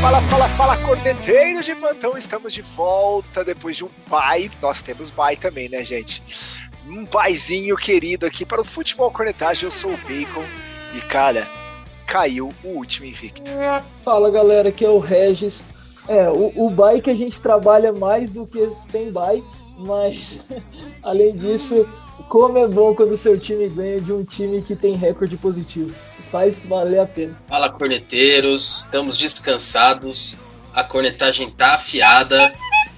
[0.00, 4.48] Fala, fala, fala, corneteiros de plantão, estamos de volta depois de um bye.
[4.62, 6.22] Nós temos bye também, né, gente?
[6.86, 9.64] Um byezinho querido aqui para o Futebol Cornetagem.
[9.64, 10.44] Eu sou o Bacon
[10.94, 11.48] e, cara,
[12.06, 13.50] caiu o último invicto.
[14.04, 15.64] Fala, galera, aqui é o Regis.
[16.06, 19.42] É, o, o bye que a gente trabalha mais do que sem bye,
[19.78, 20.38] mas
[21.02, 21.88] além disso,
[22.28, 25.92] como é bom quando o seu time ganha de um time que tem recorde positivo
[26.30, 27.36] faz valer a pena.
[27.48, 30.36] Fala, corneteiros, estamos descansados,
[30.72, 32.52] a cornetagem tá afiada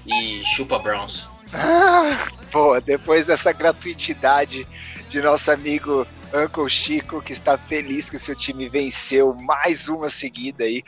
[0.05, 1.27] e chupa Browns.
[1.53, 4.67] Ah, pô, depois dessa gratuitidade
[5.09, 10.09] de nosso amigo Uncle Chico, que está feliz que o seu time venceu mais uma
[10.09, 10.83] seguida aí,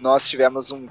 [0.00, 0.88] nós tivemos um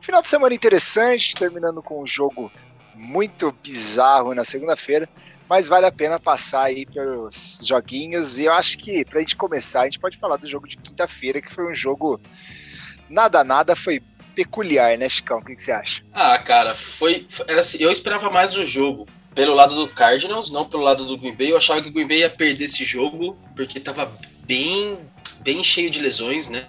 [0.00, 2.50] final de semana interessante, terminando com um jogo
[2.94, 5.08] muito bizarro na segunda-feira
[5.50, 8.38] mas vale a pena passar aí pelos joguinhos.
[8.38, 11.42] E eu acho que, pra gente começar, a gente pode falar do jogo de quinta-feira,
[11.42, 12.20] que foi um jogo
[13.08, 14.00] nada, nada, foi
[14.32, 15.38] peculiar, né, Chicão?
[15.38, 16.04] O que, que você acha?
[16.12, 17.26] Ah, cara, foi.
[17.58, 19.08] Assim, eu esperava mais o jogo.
[19.34, 21.50] Pelo lado do Cardinals, não pelo lado do Green Bay.
[21.50, 25.00] Eu achava que o Green Bay ia perder esse jogo, porque tava bem,
[25.40, 26.64] bem cheio de lesões, né?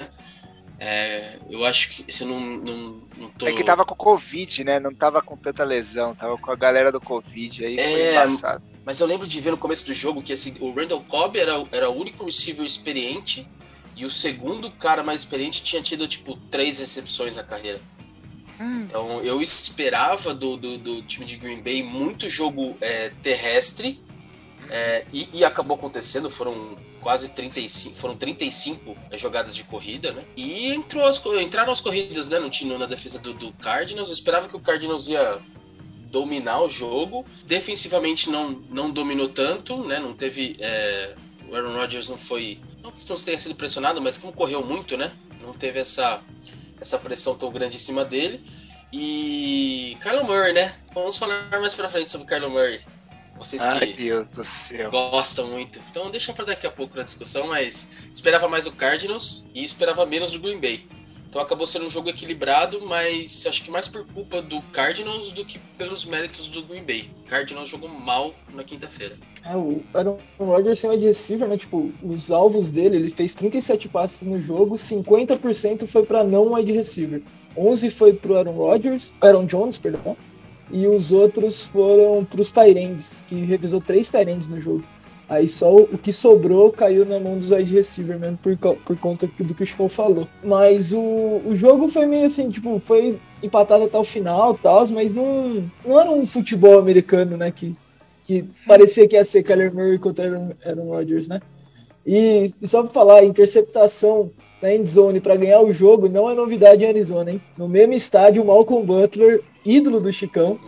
[0.80, 3.48] É, eu acho que se eu não, não, não tô...
[3.48, 4.80] É que tava com Covid, né?
[4.80, 8.71] Não tava com tanta lesão, tava com a galera do Covid aí, é, foi embaçado.
[8.86, 11.66] Mas eu lembro de ver no começo do jogo que assim, o Randall Cobb era,
[11.72, 13.48] era o único receiver experiente
[13.96, 17.80] e o segundo cara mais experiente tinha tido, tipo, três recepções na carreira.
[18.60, 18.84] Hum.
[18.84, 24.00] Então eu esperava do, do, do, time de Green Bay muito jogo é, terrestre
[24.70, 30.24] é, e, e, acabou acontecendo, foram quase 35, foram 35 é, jogadas de corrida, né?
[30.38, 34.10] E entrou as, entraram as corridas, né, no time na defesa do, do Cardinals.
[34.10, 35.42] Eu esperava que o Cardinals ia
[36.12, 37.26] dominar o jogo.
[37.46, 40.00] Defensivamente não, não dominou tanto, né?
[40.00, 40.58] Não teve.
[40.60, 41.16] É,
[41.48, 42.60] o Aaron Rodgers não foi.
[42.84, 45.14] Não que não tenha sido pressionado, mas como correu muito, né?
[45.42, 46.22] Não teve essa,
[46.80, 48.44] essa pressão tão grande em cima dele.
[48.92, 49.98] E.
[50.02, 50.76] Kylo Murray, né?
[50.94, 52.82] Vamos falar mais pra frente sobre Kylo Murray.
[53.38, 54.92] Vocês Ai, que Deus do céu.
[54.92, 55.82] gostam muito.
[55.90, 60.06] Então deixa para daqui a pouco na discussão, mas esperava mais o Cardinals e esperava
[60.06, 60.88] menos do Green Bay.
[61.32, 65.46] Então acabou sendo um jogo equilibrado, mas acho que mais por culpa do Cardinals do
[65.46, 67.10] que pelos méritos do Green Bay.
[67.26, 69.16] O Cardinals jogou mal na quinta-feira.
[69.46, 71.58] É, o Aaron Rodgers sem wide receiver, né?
[71.58, 76.74] Tipo, os alvos dele, ele fez 37 passes no jogo, 50% foi para não wide
[76.74, 77.22] receiver.
[77.56, 80.18] 11 foi pro Aaron Rodgers, Aaron Jones, perdão,
[80.70, 84.84] e os outros foram pros Tyrands, que revisou três Tyrands no jogo.
[85.32, 89.28] Aí só o, que sobrou caiu na mão dos wide receiver mesmo por, por conta
[89.40, 90.28] do que o Chico falou.
[90.44, 95.14] Mas o, o jogo foi meio assim, tipo, foi empatado até o final tal, mas
[95.14, 97.50] não, não era um futebol americano, né?
[97.50, 97.74] Que,
[98.26, 100.26] que parecia que ia ser Kyler Murray contra
[100.66, 101.40] Aaron Rodgers, né?
[102.06, 104.30] E, e só pra falar, interceptação
[104.62, 107.42] na endzone para ganhar o jogo não é novidade em Arizona, hein?
[107.58, 110.60] No mesmo estádio, o Malcolm Butler ídolo do Chicão.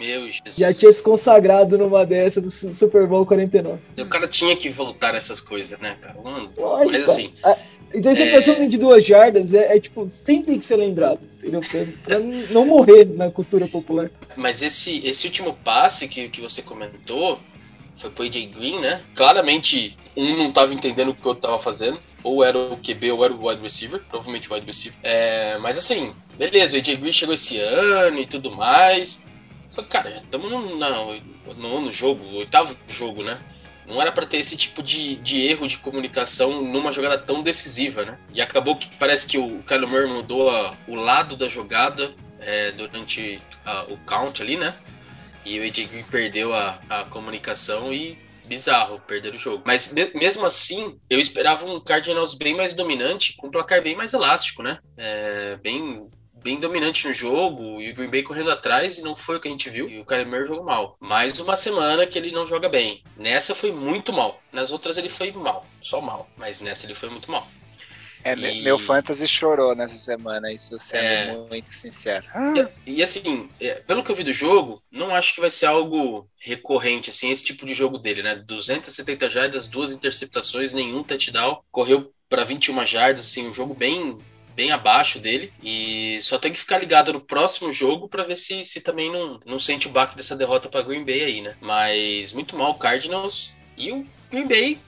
[0.55, 3.79] Já tinha se consagrado numa dessa do Super Bowl 49.
[3.97, 6.15] O cara tinha que voltar nessas coisas, né, cara?
[6.21, 7.33] Mano, Lógico, mas assim.
[7.43, 7.57] A
[7.97, 8.67] interceptação é...
[8.67, 11.61] de duas jardas é, é, tipo, sempre tem que ser lembrado, entendeu?
[11.61, 12.19] Pra, pra
[12.51, 14.09] não morrer na cultura popular.
[14.35, 17.39] Mas esse, esse último passe que, que você comentou
[18.03, 19.02] foi pro AJ Green, né?
[19.16, 22.00] Claramente, um não tava entendendo o que o outro tava fazendo.
[22.24, 24.02] Ou era o QB ou era o wide receiver.
[24.09, 24.97] Provavelmente o wide receiver.
[25.03, 29.22] É, mas assim, beleza, o AJ Green chegou esse ano e tudo mais.
[29.69, 33.40] Só que, cara, estamos no, no, nono jogo, oitavo jogo, né?
[33.86, 38.06] Não era para ter esse tipo de, de erro de comunicação numa jogada tão decisiva,
[38.06, 38.18] né?
[38.34, 42.72] E acabou que parece que o Kyler Murray mudou a, o lado da jogada é,
[42.72, 44.75] durante a, o count ali, né?
[45.45, 49.63] E o Green perdeu a, a comunicação e bizarro perder o jogo.
[49.65, 53.95] Mas me mesmo assim, eu esperava um Cardinals bem mais dominante, com um placar bem
[53.95, 54.79] mais elástico, né?
[54.97, 56.07] É, bem
[56.43, 59.47] bem dominante no jogo e o Green Bay correndo atrás e não foi o que
[59.47, 59.87] a gente viu.
[59.89, 60.97] E o Kyler jogou mal.
[60.99, 63.01] Mais uma semana que ele não joga bem.
[63.15, 64.41] Nessa foi muito mal.
[64.51, 66.29] Nas outras ele foi mal, só mal.
[66.35, 67.47] Mas nessa ele foi muito mal.
[68.23, 68.61] É, e...
[68.61, 71.47] meu fantasy chorou nessa semana, isso sendo é...
[71.49, 72.25] muito sincero.
[72.34, 72.70] Ah.
[72.85, 75.66] E, e, assim, é, pelo que eu vi do jogo, não acho que vai ser
[75.66, 78.35] algo recorrente, assim, esse tipo de jogo dele, né?
[78.35, 84.17] 270 jardas, duas interceptações, nenhum touchdown, correu para 21 jardas, assim, um jogo bem
[84.55, 88.64] bem abaixo dele e só tem que ficar ligado no próximo jogo para ver se,
[88.66, 91.55] se também não, não sente o baque dessa derrota para Green Bay aí, né?
[91.59, 94.79] Mas muito mal o Cardinals e o Green Bay,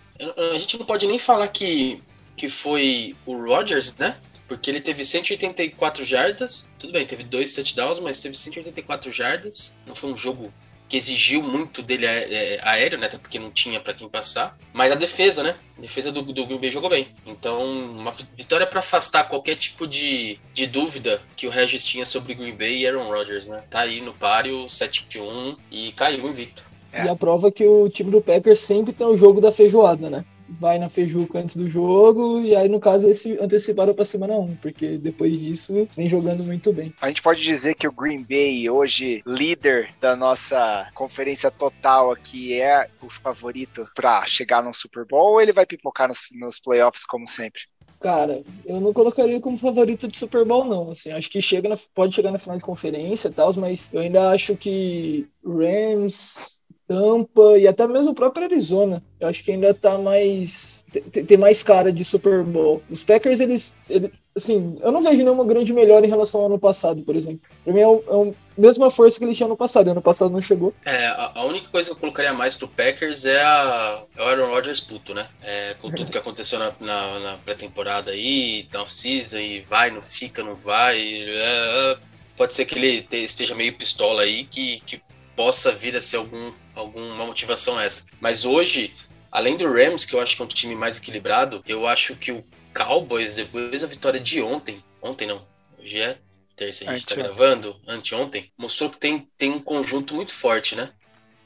[0.53, 2.01] a gente não pode nem falar que
[2.35, 4.17] que foi o Rodgers, né?
[4.47, 6.69] Porque ele teve 184 jardas.
[6.77, 9.75] Tudo bem, teve dois touchdowns, mas teve 184 jardas.
[9.87, 10.53] Não foi um jogo
[10.87, 13.07] que exigiu muito dele é, aéreo, né?
[13.07, 14.57] Até porque não tinha para quem passar.
[14.71, 15.55] Mas a defesa, né?
[15.77, 17.07] A defesa do, do Green Bay jogou bem.
[17.25, 22.35] Então, uma vitória para afastar qualquer tipo de, de dúvida que o Regis tinha sobre
[22.35, 23.63] Green Bay e Aaron Rodgers, né?
[23.69, 26.63] Tá aí no páreo 7-1 e caiu invicto.
[26.93, 27.05] É.
[27.05, 30.23] E a prova que o time do Packers sempre tem o jogo da feijoada, né?
[30.47, 34.55] Vai na Feijuca antes do jogo, e aí, no caso, esse anteciparam para semana 1,
[34.57, 36.93] porque depois disso vem jogando muito bem.
[37.01, 42.59] A gente pode dizer que o Green Bay, hoje líder da nossa conferência total aqui,
[42.59, 47.05] é o favorito para chegar no Super Bowl ou ele vai pipocar nos, nos playoffs
[47.05, 47.63] como sempre?
[47.99, 50.91] Cara, eu não colocaria como favorito de Super Bowl, não.
[50.91, 54.01] Assim, acho que chega na, pode chegar na final de conferência e tal, mas eu
[54.01, 59.01] ainda acho que Rams, Tampa e até mesmo o próprio Arizona.
[59.19, 60.83] Eu acho que ainda tá mais.
[61.11, 62.81] Tem, tem mais cara de Super Bowl.
[62.89, 64.11] Os Packers, eles, eles.
[64.35, 67.39] Assim, eu não vejo nenhuma grande melhora em relação ao ano passado, por exemplo.
[67.63, 69.89] Pra mim é, é a mesma força que eles tinham no passado.
[69.89, 70.73] Ano passado não chegou.
[70.85, 74.25] É, a, a, única coisa que eu colocaria mais pro Packers é, a, é o
[74.25, 75.27] Aaron Rodgers puto, né?
[75.41, 80.01] É, com tudo que aconteceu na, na, na pré-temporada aí, na off-season, e vai, não
[80.01, 80.99] fica, não vai.
[80.99, 81.97] É, é,
[82.37, 85.01] pode ser que ele te, esteja meio pistola aí, que, que
[85.35, 88.03] possa vir a ser algum, alguma motivação essa.
[88.19, 88.93] Mas hoje,
[89.31, 92.31] além do Rams, que eu acho que é um time mais equilibrado, eu acho que
[92.31, 92.43] o
[92.73, 95.41] Cowboys, depois da vitória de ontem, ontem não,
[95.79, 96.17] hoje é
[96.55, 100.91] terça, a gente está gravando, anteontem, mostrou que tem, tem um conjunto muito forte, né?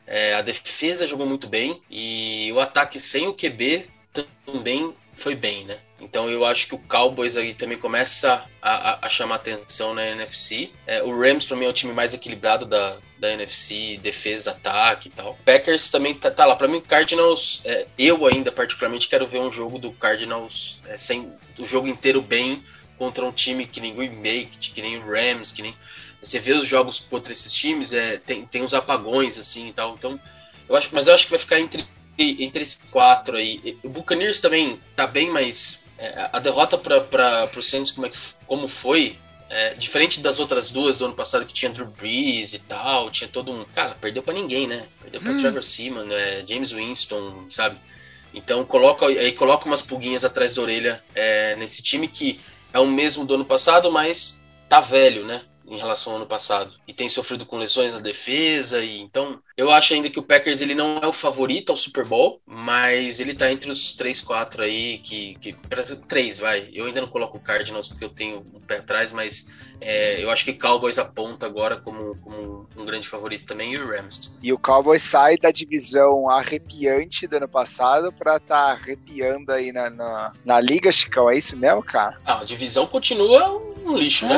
[0.05, 3.85] É, a defesa jogou muito bem e o ataque sem o QB
[4.45, 5.79] também foi bem, né?
[5.99, 10.07] Então eu acho que o Cowboys aí também começa a, a, a chamar atenção na
[10.07, 10.71] NFC.
[10.87, 15.09] É, o Rams para mim é o time mais equilibrado da, da NFC, defesa, ataque
[15.09, 15.37] e tal.
[15.45, 16.55] Packers também tá, tá lá.
[16.55, 21.31] Para mim Cardinals, é, eu ainda particularmente quero ver um jogo do Cardinals é, sem
[21.57, 22.63] o jogo inteiro bem
[22.97, 25.75] contra um time que nem Green Bay, que nem Rams, que nem
[26.21, 29.93] você vê os jogos contra esses times, é, tem, tem uns apagões assim e tal.
[29.93, 30.19] Então
[30.67, 31.85] eu acho, mas eu acho que vai ficar entre
[32.17, 33.77] entre esses quatro aí.
[33.83, 38.17] O Buccaneers também tá bem, mas é, a derrota para o Saints como, é que,
[38.45, 39.17] como foi,
[39.49, 43.27] é, diferente das outras duas do ano passado que tinha Drew Brees e tal, tinha
[43.27, 43.65] todo um.
[43.65, 44.85] Cara, perdeu para ninguém, né?
[45.01, 45.39] Perdeu para hum.
[45.39, 47.77] Trevor Seaman, é, James Winston, sabe?
[48.31, 52.39] Então coloca aí coloca umas pulguinhas atrás da orelha é, nesse time que
[52.71, 55.41] é o mesmo do ano passado, mas tá velho, né?
[55.67, 56.73] Em relação ao ano passado.
[56.87, 58.83] E tem sofrido com lesões na defesa.
[58.83, 62.05] E então, eu acho ainda que o Packers ele não é o favorito ao Super
[62.05, 65.35] Bowl, mas ele tá entre os 3, 4 aí, que.
[65.35, 65.53] que
[66.07, 66.69] 3, vai.
[66.71, 69.49] Eu ainda não coloco o Cardinals porque eu tenho um pé atrás, mas
[69.81, 73.85] é, eu acho que Cowboys aponta agora como, como um grande favorito também e o
[73.85, 74.33] Rams.
[74.41, 79.89] E o Cowboys sai da divisão arrepiante do ano passado estar tá arrepiando aí na,
[79.89, 81.29] na, na, Liga, Chicão.
[81.29, 82.17] É isso mesmo, cara?
[82.25, 84.37] Ah, a divisão continua um lixo, né?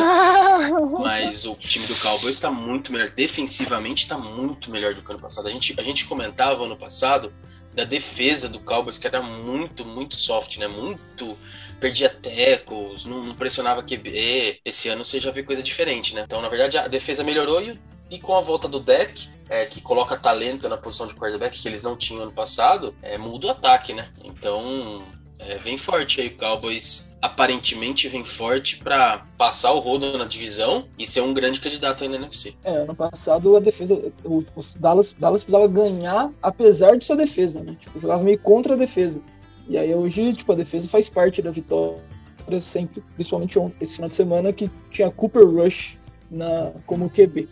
[0.99, 3.09] Mas o time do Cowboys está muito melhor.
[3.09, 5.47] Defensivamente está muito melhor do que ano passado.
[5.47, 7.33] A gente, a gente comentava ano passado
[7.73, 10.67] da defesa do Cowboys, que era muito, muito soft, né?
[10.67, 11.37] Muito
[11.79, 14.61] perdia tecos, não, não pressionava QB.
[14.63, 16.23] Esse ano você já vê coisa diferente, né?
[16.25, 17.79] Então, na verdade, a defesa melhorou e,
[18.09, 21.67] e com a volta do deck, é, que coloca talento na posição de quarterback, que
[21.67, 24.11] eles não tinham ano passado, é, muda o ataque, né?
[24.23, 25.03] Então,
[25.39, 30.85] é, vem forte aí o Cowboys aparentemente vem forte para passar o rodo na divisão
[30.97, 32.55] e ser um grande candidato aí na NFC.
[32.63, 37.61] É, ano passado a defesa, o, os Dallas, Dallas precisava ganhar apesar de sua defesa,
[37.61, 37.75] né?
[37.79, 39.21] Tipo, jogava meio contra a defesa.
[39.67, 42.01] E aí hoje, tipo, a defesa faz parte da vitória
[42.59, 45.97] sempre, principalmente ontem, esse final de semana, que tinha Cooper Rush
[46.29, 47.47] na, como QB.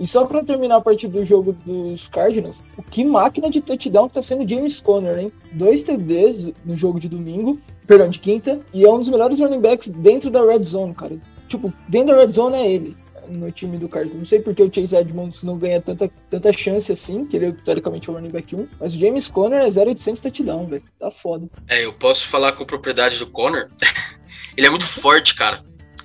[0.00, 4.08] E só para terminar a parte do jogo dos Cardinals, o que máquina de touchdown
[4.08, 5.32] tá sendo James Conner, hein?
[5.52, 9.60] Dois TDs no jogo de domingo, perdão, de quinta, e é um dos melhores running
[9.60, 11.16] backs dentro da red zone, cara.
[11.48, 12.96] Tipo, dentro da red zone é ele
[13.28, 14.20] no time do Cardinals.
[14.20, 17.52] Não sei porque o Chase Edmonds não ganha tanta, tanta chance assim, que ele é
[17.52, 20.82] teoricamente o running back 1, mas o James Conner é 0,800 touchdown, velho.
[20.98, 21.46] Tá foda.
[21.68, 23.70] É, eu posso falar com propriedade do Conner.
[24.56, 25.62] ele é muito forte, cara.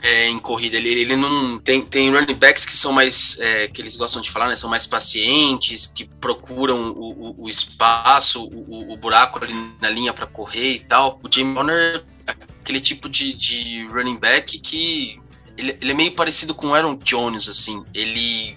[0.07, 0.77] É, em corrida.
[0.77, 4.29] Ele, ele não tem, tem running backs que são mais é, que eles gostam de
[4.29, 4.55] falar, né?
[4.55, 10.13] São mais pacientes, que procuram o, o, o espaço, o, o, buraco ali na linha
[10.13, 11.19] para correr e tal.
[11.23, 12.31] O James Conner é
[12.61, 15.19] aquele tipo de, de running back que
[15.57, 17.83] ele, ele é meio parecido com o Aaron Jones, assim.
[17.91, 18.55] Ele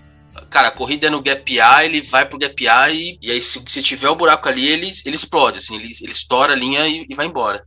[0.50, 3.40] cara, a corrida é no gap A, ele vai pro gap A e, e aí
[3.40, 6.86] se, se tiver o buraco ali, ele, ele explode, assim, ele, ele estoura a linha
[6.86, 7.64] e, e, vai embora.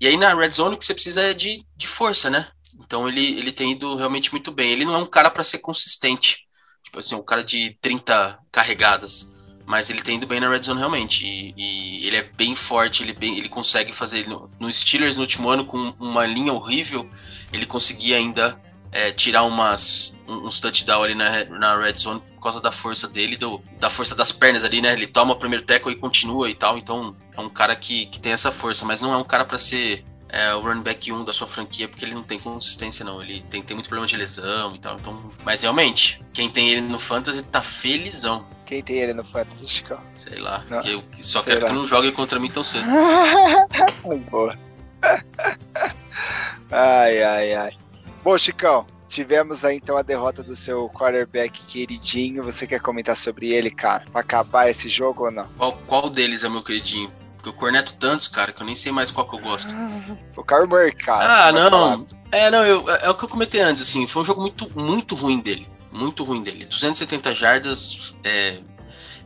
[0.00, 2.48] E aí na red zone o que você precisa é de, de força, né?
[2.94, 4.70] Então ele, ele tem ido realmente muito bem.
[4.70, 6.46] Ele não é um cara para ser consistente,
[6.84, 9.34] tipo assim, um cara de 30 carregadas,
[9.66, 11.26] mas ele tem ido bem na red zone realmente.
[11.26, 15.22] E, e ele é bem forte, ele, bem, ele consegue fazer no, no Steelers no
[15.22, 17.10] último ano com uma linha horrível,
[17.52, 18.60] ele conseguia ainda
[18.92, 23.36] é, tirar umas, uns touchdown ali na, na red zone por causa da força dele,
[23.36, 24.92] do, da força das pernas ali, né?
[24.92, 26.78] Ele toma o primeiro tackle e continua e tal.
[26.78, 29.58] Então é um cara que, que tem essa força, mas não é um cara para
[29.58, 33.22] ser é, o running back 1 da sua franquia, porque ele não tem consistência, não.
[33.22, 34.96] Ele tem, tem muito problema de lesão e tal.
[34.96, 38.44] Então, mas realmente, quem tem ele no Fantasy tá felizão.
[38.66, 39.96] Quem tem ele no Fantasy, Chico?
[40.12, 40.64] Sei lá.
[40.84, 41.68] Eu só quero lá.
[41.68, 42.84] que não jogue contra mim tão cedo.
[44.28, 44.58] Boa.
[46.72, 47.72] ai, ai, ai.
[48.24, 52.42] Bom, Chicão, tivemos aí então a derrota do seu quarterback queridinho.
[52.42, 54.02] Você quer comentar sobre ele, cara?
[54.10, 55.46] Pra acabar esse jogo ou não?
[55.56, 57.08] Qual, qual deles é meu queridinho?
[57.44, 59.68] Porque eu corneto tantos, cara, que eu nem sei mais qual que eu gosto.
[59.70, 61.48] O Murray, cara.
[61.48, 62.06] Ah, não.
[62.32, 64.06] É, não, eu, é, é o que eu comentei antes, assim.
[64.06, 65.68] Foi um jogo muito, muito ruim dele.
[65.92, 66.64] Muito ruim dele.
[66.64, 68.60] 270 jardas, é,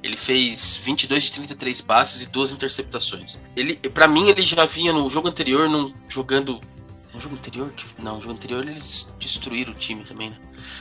[0.03, 3.39] ele fez 22 de 33 passes e duas interceptações.
[3.55, 6.61] Ele, para mim, ele já vinha no jogo anterior num, jogando
[7.15, 7.73] no jogo anterior?
[8.01, 10.37] Não, no jogo anterior eles destruíram o time também, né?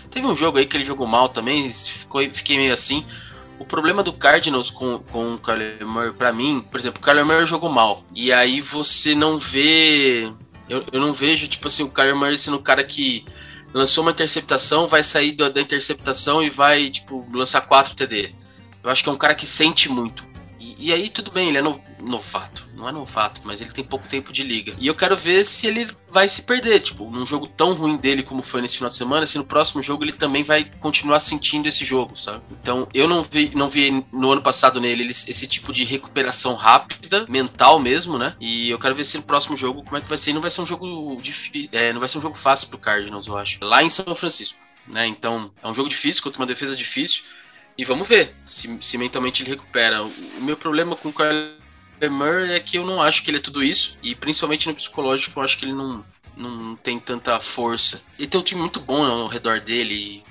[0.09, 3.05] Teve um jogo aí que ele jogou mal também, ficou, fiquei meio assim.
[3.59, 7.25] O problema do Cardinals com, com o Kyler Murray, pra mim, por exemplo, o Kyler
[7.25, 8.03] Murray jogou mal.
[8.13, 10.31] E aí você não vê.
[10.69, 13.25] Eu, eu não vejo, tipo assim, o Kyler Murray sendo o cara que
[13.73, 18.33] lançou uma interceptação, vai sair da, da interceptação e vai, tipo, lançar 4 TD.
[18.83, 20.23] Eu acho que é um cara que sente muito.
[20.77, 22.67] E, aí, tudo bem, ele é no, novato.
[22.75, 24.73] Não é novato, mas ele tem pouco tempo de liga.
[24.79, 28.23] E eu quero ver se ele vai se perder, tipo, num jogo tão ruim dele
[28.23, 31.67] como foi nesse final de semana, se no próximo jogo ele também vai continuar sentindo
[31.67, 32.41] esse jogo, sabe?
[32.61, 37.25] Então, eu não vi, não vi no ano passado nele esse tipo de recuperação rápida,
[37.27, 38.35] mental mesmo, né?
[38.39, 40.33] E eu quero ver se no próximo jogo como é que vai ser.
[40.33, 43.27] Não vai ser um jogo difícil, é, não vai ser um jogo fácil pro Cardinals,
[43.27, 43.57] eu acho.
[43.61, 44.57] Lá em São Francisco.
[44.87, 45.07] Né?
[45.07, 47.23] Então, é um jogo difícil contra uma defesa difícil.
[47.77, 50.03] E vamos ver se, se mentalmente ele recupera.
[50.03, 51.55] O, meu problema com o Kyler
[52.09, 53.95] Murray é que eu não acho que ele é tudo isso.
[54.01, 56.03] E principalmente no psicológico, eu acho que ele não,
[56.35, 58.01] não tem tanta força.
[58.17, 60.23] Ele tem um time muito bom ao redor dele.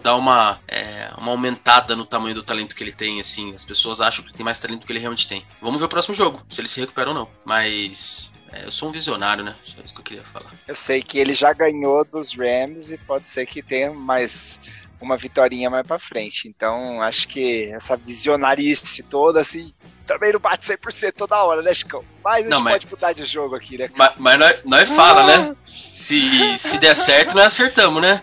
[0.00, 3.52] Dá uma, é, uma aumentada no tamanho do talento que ele tem, assim.
[3.52, 5.44] As pessoas acham que tem mais talento do que ele realmente tem.
[5.60, 7.28] Vamos ver o próximo jogo, se ele se recupera ou não.
[7.44, 9.56] Mas é, eu sou um visionário, né?
[9.64, 10.52] Só isso que eu queria falar.
[10.68, 14.60] Eu sei que ele já ganhou dos Rams e pode ser que tenha mais
[15.02, 16.48] uma vitória mais para frente.
[16.48, 19.72] Então, acho que essa visionarice toda, assim,
[20.06, 22.04] também não bate 100% toda hora, né, Chicão?
[22.24, 22.72] Mas a não, gente mas...
[22.74, 23.90] pode mudar de jogo aqui, né?
[23.96, 25.56] Mas, mas nós, nós fala, né?
[25.66, 28.22] Se, se der certo, nós acertamos, né?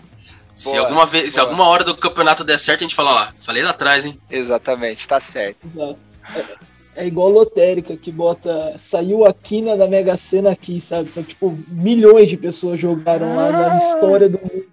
[0.54, 3.62] Se alguma vez, se alguma hora do campeonato der certo, a gente fala, ó, falei
[3.62, 4.20] lá atrás, hein?
[4.30, 5.58] Exatamente, tá certo.
[5.66, 5.98] Exato.
[6.34, 8.74] É, é igual lotérica que bota.
[8.76, 11.10] Saiu a quina da Mega Sena aqui, sabe?
[11.12, 14.69] São tipo milhões de pessoas jogaram lá na história do mundo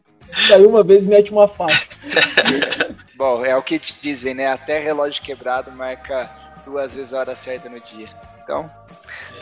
[0.48, 1.88] Saiu uma vez e mete uma faca.
[3.16, 4.48] Bom, é o que te dizem, né?
[4.48, 6.30] Até relógio quebrado marca
[6.66, 8.08] duas vezes a hora certa no dia.
[8.44, 8.70] Então,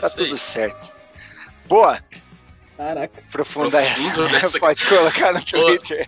[0.00, 0.88] tá tudo certo.
[1.66, 1.98] Boa!
[2.76, 3.22] Caraca.
[3.30, 4.28] Profunda essa.
[4.28, 4.58] Nessa...
[4.58, 6.06] Pode colocar no Twitter.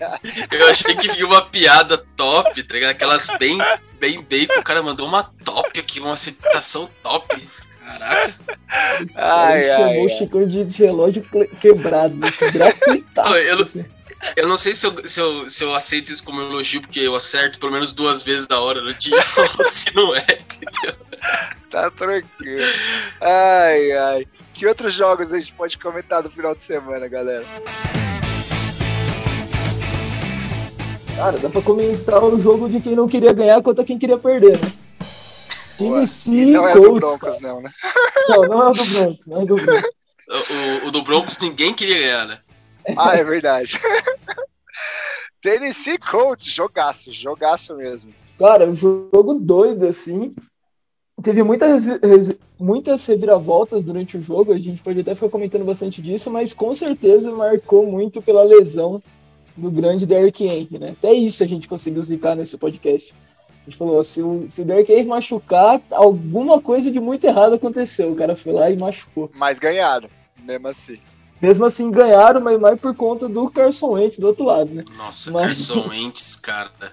[0.50, 2.90] Eu achei que vi uma piada top, tá ligado?
[2.90, 3.58] Aquelas bem,
[3.98, 4.60] bem bacon.
[4.60, 7.48] O cara mandou uma top aqui, uma citação top.
[7.86, 8.34] Caraca.
[9.16, 11.24] Ai, ai, chamou o Chicão de relógio
[11.58, 13.34] quebrado, assim, gratuitaço.
[13.34, 13.84] Eu, assim.
[14.36, 17.14] Eu não sei se eu, se, eu, se eu aceito isso como elogio, porque eu
[17.14, 19.16] acerto pelo menos duas vezes da hora no dia,
[19.58, 20.94] ou se não é, entendeu?
[21.70, 22.66] Tá tranquilo.
[23.20, 24.26] Ai, ai.
[24.52, 27.44] Que outros jogos a gente pode comentar no final de semana, galera?
[31.14, 34.58] Cara, dá pra comentar o jogo de quem não queria ganhar contra quem queria perder,
[34.58, 34.72] né?
[36.26, 37.70] e não é do Broncos, não, né?
[38.28, 39.90] Não, não é do Broncos, não é do Broncos.
[40.28, 42.38] O, o, o do Broncos ninguém queria ganhar, né?
[42.96, 43.78] Ah, é verdade.
[45.40, 48.12] Tennessee Colts, jogaço, jogaço mesmo.
[48.38, 50.34] Cara, um jogo doido, assim.
[51.22, 51.86] Teve muitas,
[52.58, 56.72] muitas reviravoltas durante o jogo, a gente pode até ficar comentando bastante disso, mas com
[56.74, 59.02] certeza marcou muito pela lesão
[59.56, 60.90] do grande Derrick Henry, né?
[60.90, 63.12] Até isso a gente conseguiu zicar nesse podcast.
[63.50, 67.54] A gente falou, se o, se o Derrick Henry machucar, alguma coisa de muito errado
[67.54, 68.12] aconteceu.
[68.12, 69.28] O cara foi lá e machucou.
[69.34, 70.08] Mas ganharam,
[70.40, 71.00] mesmo assim.
[71.40, 74.84] Mesmo assim, ganharam, mas mais por conta do Carson Wentz do outro lado, né?
[74.96, 75.68] Nossa, mas...
[75.68, 76.92] Carson Wentz, cara.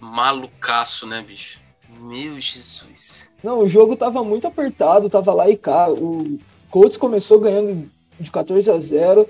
[0.00, 1.60] Malucaço, né, bicho?
[2.00, 3.28] Meu Jesus.
[3.42, 5.90] Não, o jogo tava muito apertado, tava lá e cá.
[5.90, 6.38] O
[6.70, 9.28] Colts começou ganhando de 14 a 0.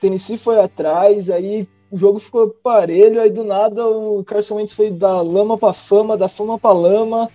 [0.00, 4.90] Tennessee foi atrás, aí o jogo ficou parelho, aí do nada o Carson Wentz foi
[4.90, 7.30] da lama pra fama, da fama pra lama.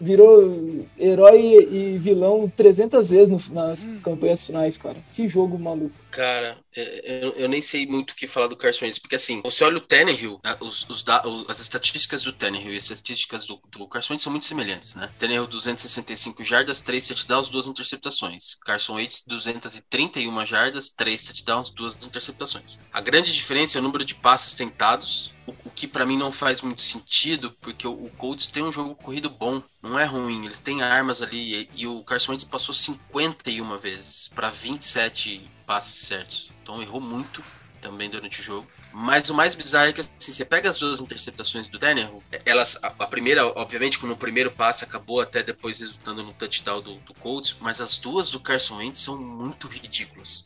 [0.00, 4.00] Virou herói e vilão 300 vezes no, nas hum.
[4.00, 4.96] campanhas finais, cara.
[5.14, 5.94] Que jogo maluco.
[6.10, 9.64] Cara, eu, eu, nem sei muito o que falar do Carson Wentz, porque assim, você
[9.64, 11.04] olha o Tannehill, né, os, os,
[11.48, 15.10] as estatísticas do Tannehill e as estatísticas do, do Carson Wentz são muito semelhantes, né?
[15.18, 18.54] Tannehill 265 jardas, 3 touchdowns, 2 interceptações.
[18.56, 22.78] Carson Wentz 231 jardas, 3 touchdowns, 2 interceptações.
[22.92, 26.30] A grande diferença é o número de passes tentados, o, o que para mim não
[26.30, 30.44] faz muito sentido, porque o, o Colts tem um jogo corrido bom, não é ruim,
[30.44, 36.06] eles têm armas ali e, e o Carson Wentz passou 51 vezes para 27 passes
[36.06, 36.50] certos.
[36.62, 37.42] Então errou muito
[37.80, 38.66] também durante o jogo.
[38.92, 42.76] Mas o mais bizarro é que assim, você pega as duas interceptações do Tannehill, elas,
[42.82, 47.14] a, a, primeira, obviamente, no primeiro passe acabou até depois resultando no touchdown do, do
[47.14, 50.44] Colts, mas as duas do Carson Wentz são muito ridículas.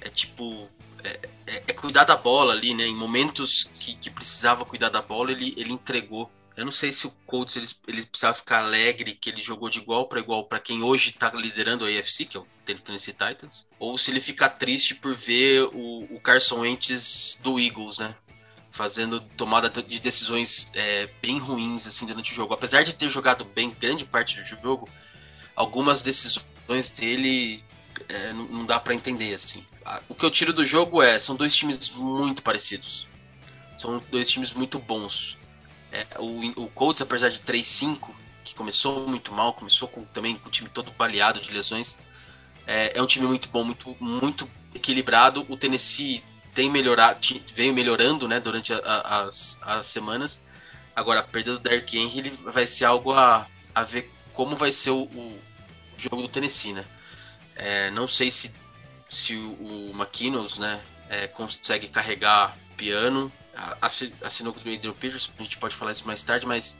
[0.00, 0.68] É tipo,
[1.02, 2.86] é, é, é, cuidar da bola ali, né?
[2.86, 6.30] Em momentos que, que precisava cuidar da bola, ele, ele entregou.
[6.56, 9.80] Eu não sei se o Colts ele, ele precisava ficar alegre que ele jogou de
[9.80, 13.66] igual para igual para quem hoje está liderando a AFC, que é o Tennessee Titans,
[13.78, 18.14] ou se ele ficar triste por ver o, o Carson Wentz do Eagles, né?
[18.70, 22.54] Fazendo tomada de decisões é, bem ruins assim durante o jogo.
[22.54, 24.88] Apesar de ter jogado bem grande parte do jogo,
[25.54, 27.62] algumas decisões dele
[28.08, 29.64] é, não, não dá para entender assim
[30.08, 33.06] o que eu tiro do jogo é, são dois times muito parecidos.
[33.76, 35.36] São dois times muito bons.
[35.94, 38.10] É, o, o Colts, apesar de 3-5,
[38.42, 41.96] que começou muito mal, começou com, também com o time todo baleado de lesões,
[42.66, 45.46] é, é, um time muito bom, muito, muito equilibrado.
[45.48, 46.22] O Tennessee
[46.52, 47.20] tem melhorado,
[47.54, 50.42] veio melhorando né, durante a, a, as, as semanas.
[50.96, 54.90] Agora, a perda do Derrick Henry vai ser algo a, a ver como vai ser
[54.90, 55.40] o, o
[55.96, 56.84] jogo do Tennessee, né?
[57.56, 58.52] É, não sei se
[59.14, 63.32] se o, o né, é, consegue carregar piano.
[64.22, 66.76] Assinou com o Adrian Peters, a gente pode falar isso mais tarde, mas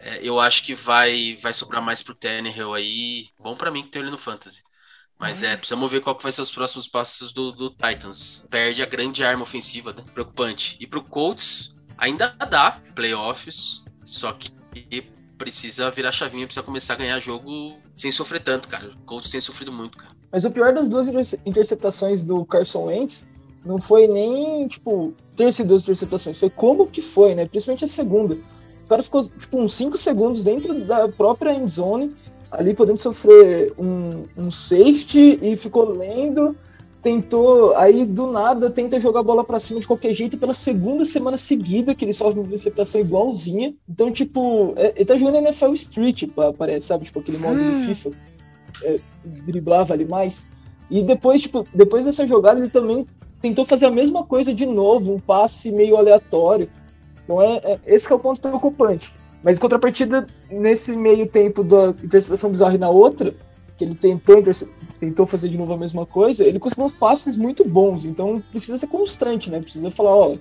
[0.00, 3.28] é, eu acho que vai, vai sobrar mais pro Tannehill aí.
[3.38, 4.62] Bom para mim que tem ele no Fantasy.
[5.18, 8.42] Mas é, precisamos ver qual que vai ser os próximos passos do, do Titans.
[8.48, 10.02] Perde a grande arma ofensiva, né?
[10.14, 10.78] Preocupante.
[10.80, 14.50] E pro Colts, ainda dá playoffs, só que
[15.36, 18.90] precisa virar chavinha, precisa começar a ganhar jogo sem sofrer tanto, cara.
[18.90, 20.14] O Colts tem sofrido muito, cara.
[20.32, 21.08] Mas o pior das duas
[21.44, 23.26] interceptações do Carson Wentz
[23.64, 27.46] não foi nem, tipo, ter sido duas interceptações, foi como que foi, né?
[27.46, 28.34] Principalmente a segunda.
[28.84, 32.14] O cara ficou, tipo, uns 5 segundos dentro da própria end zone,
[32.50, 36.56] ali podendo sofrer um, um safety e ficou lendo,
[37.02, 41.04] tentou, aí do nada tenta jogar a bola para cima de qualquer jeito pela segunda
[41.04, 43.74] semana seguida que ele sofre uma interceptação igualzinha.
[43.88, 46.24] Então, tipo, é, ele tá jogando NFL Street,
[46.58, 47.04] parece, sabe?
[47.04, 47.80] Tipo, aquele modo hum.
[47.80, 48.10] de FIFA
[48.84, 50.46] é, driblava ali mais.
[50.90, 53.06] E depois, tipo, depois dessa jogada, ele também
[53.40, 56.68] tentou fazer a mesma coisa de novo, um passe meio aleatório.
[57.24, 59.12] Então é, é esse é o ponto preocupante.
[59.42, 63.34] Mas em contrapartida, nesse meio tempo da interceptação bizarra e na outra,
[63.76, 64.42] que ele tentou,
[64.98, 68.04] tentou fazer de novo a mesma coisa, ele conseguiu uns passes muito bons.
[68.04, 69.60] Então precisa ser constante, né?
[69.60, 70.36] Precisa falar, ó,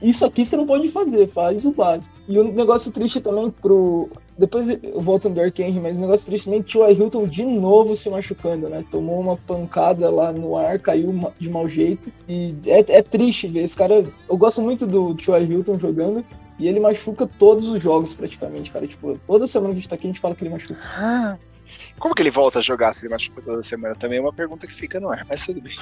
[0.00, 2.14] isso aqui você não pode fazer, faz o básico.
[2.28, 6.00] E o um negócio triste também pro depois eu volto no Dark Henry, mas o
[6.00, 8.84] negócio tristemente, o Hilton de novo se machucando, né?
[8.90, 12.12] Tomou uma pancada lá no ar, caiu de mau jeito.
[12.28, 14.04] E é, é triste ver esse cara.
[14.28, 16.24] Eu gosto muito do Tio Hilton jogando.
[16.58, 18.86] E ele machuca todos os jogos praticamente, cara.
[18.86, 20.78] Tipo, toda semana que a gente tá aqui, a gente fala que ele machuca.
[20.82, 21.36] Ah,
[21.98, 23.94] como que ele volta a jogar se ele machuca toda semana?
[23.94, 25.74] Também é uma pergunta que fica no ar, mas tudo bem.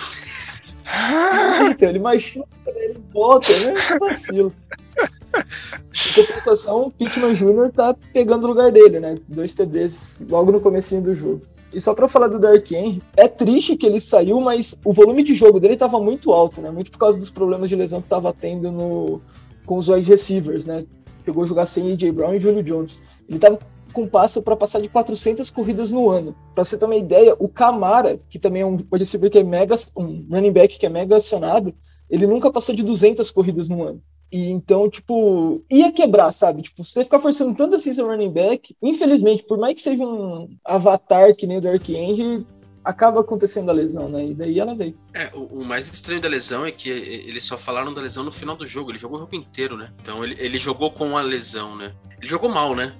[1.70, 3.98] então, ele machuca, ele volta, né?
[3.98, 4.52] Vacilo.
[5.34, 7.70] Em compensação, o Pittman Jr.
[7.74, 9.18] tá pegando o lugar dele, né?
[9.28, 11.42] Dois TDs logo no comecinho do jogo.
[11.72, 15.22] E só para falar do Dark Henry, é triste que ele saiu, mas o volume
[15.22, 16.70] de jogo dele tava muito alto, né?
[16.70, 19.20] Muito por causa dos problemas de lesão que tava tendo no,
[19.64, 20.84] com os wide receivers, né?
[21.24, 23.00] Chegou a jogar sem AJ Brown e Julio Jones.
[23.28, 23.58] Ele tava
[23.92, 26.34] com passo para passar de 400 corridas no ano.
[26.54, 29.44] Para você ter uma ideia, o Camara, que também é um wide receiver que é
[29.44, 31.74] mega, um running back que é mega acionado,
[32.10, 34.02] ele nunca passou de 200 corridas no ano.
[34.32, 36.62] E então, tipo, ia quebrar, sabe?
[36.62, 40.48] Tipo, você ficar forçando tanto assim seu running back, infelizmente, por mais que seja um
[40.64, 42.42] avatar que nem o Dark Angel,
[42.82, 44.26] acaba acontecendo a lesão, né?
[44.26, 44.98] E daí ela veio.
[45.12, 48.32] É, o, o, mais estranho da lesão é que eles só falaram da lesão no
[48.32, 48.90] final do jogo.
[48.90, 49.92] Ele jogou o jogo inteiro, né?
[50.00, 51.94] Então ele, ele jogou com a lesão, né?
[52.18, 52.94] Ele jogou mal, né?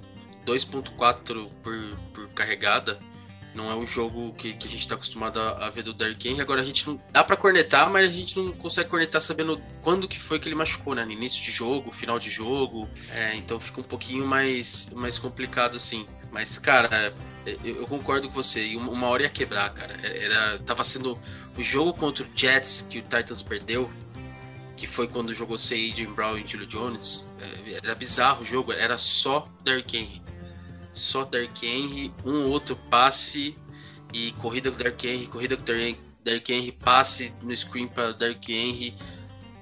[0.45, 2.99] 2.4 por, por carregada.
[3.55, 6.27] Não é o jogo que, que a gente tá acostumado a, a ver do Derrick
[6.27, 6.41] Henry.
[6.41, 6.99] Agora a gente não.
[7.11, 10.55] Dá pra cornetar, mas a gente não consegue cornetar sabendo quando que foi que ele
[10.55, 11.05] machucou, né?
[11.05, 12.89] No início de jogo, final de jogo.
[13.11, 16.05] É, então fica um pouquinho mais, mais complicado assim.
[16.31, 17.13] Mas, cara,
[17.45, 18.69] eu, eu concordo com você.
[18.69, 19.93] E uma, hora ia quebrar, cara.
[20.03, 21.19] Era, tava sendo
[21.55, 23.89] o jogo contra o Jets que o Titans perdeu.
[24.75, 27.23] Que foi quando jogou sem Brown e Julio Jones.
[27.39, 30.22] É, era bizarro o jogo, era só Derrick Henry.
[30.93, 33.57] Só Derrick Henry, um outro passe
[34.13, 38.95] e corrida com Derrick Henry, corrida com Derrick Henry, passe no screen para Derrick Henry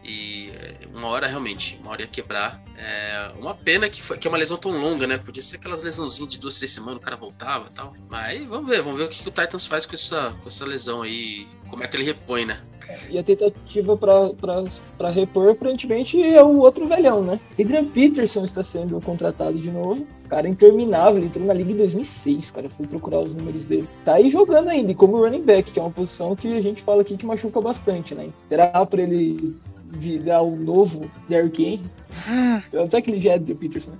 [0.04, 2.62] e é, uma hora realmente, uma hora ia quebrar.
[2.78, 5.17] É uma pena que, foi, que é uma lesão tão longa, né?
[5.17, 7.94] Podia ser aquelas lesãozinhas de duas, três semanas, o cara voltava e tal.
[8.10, 10.65] Mas vamos ver, vamos ver o que, que o Titans faz com essa, com essa
[10.65, 12.62] lesão aí, como é que ele repõe, né?
[13.10, 17.39] E a tentativa para repor, aparentemente, é o outro velhão, né?
[17.60, 20.06] Adrian Peterson está sendo contratado de novo.
[20.32, 22.70] Cara, interminável, ele entrou na liga em 2006, cara.
[22.70, 23.86] Fui procurar os números dele.
[24.06, 26.82] Tá aí jogando ainda, e como running back, que é uma posição que a gente
[26.84, 28.30] fala aqui que machuca bastante, né?
[28.48, 31.91] Será para ele virar o novo Derrick Henry?
[32.30, 32.62] Hum.
[32.82, 33.98] Até que ele já é Adrian Peterson, né?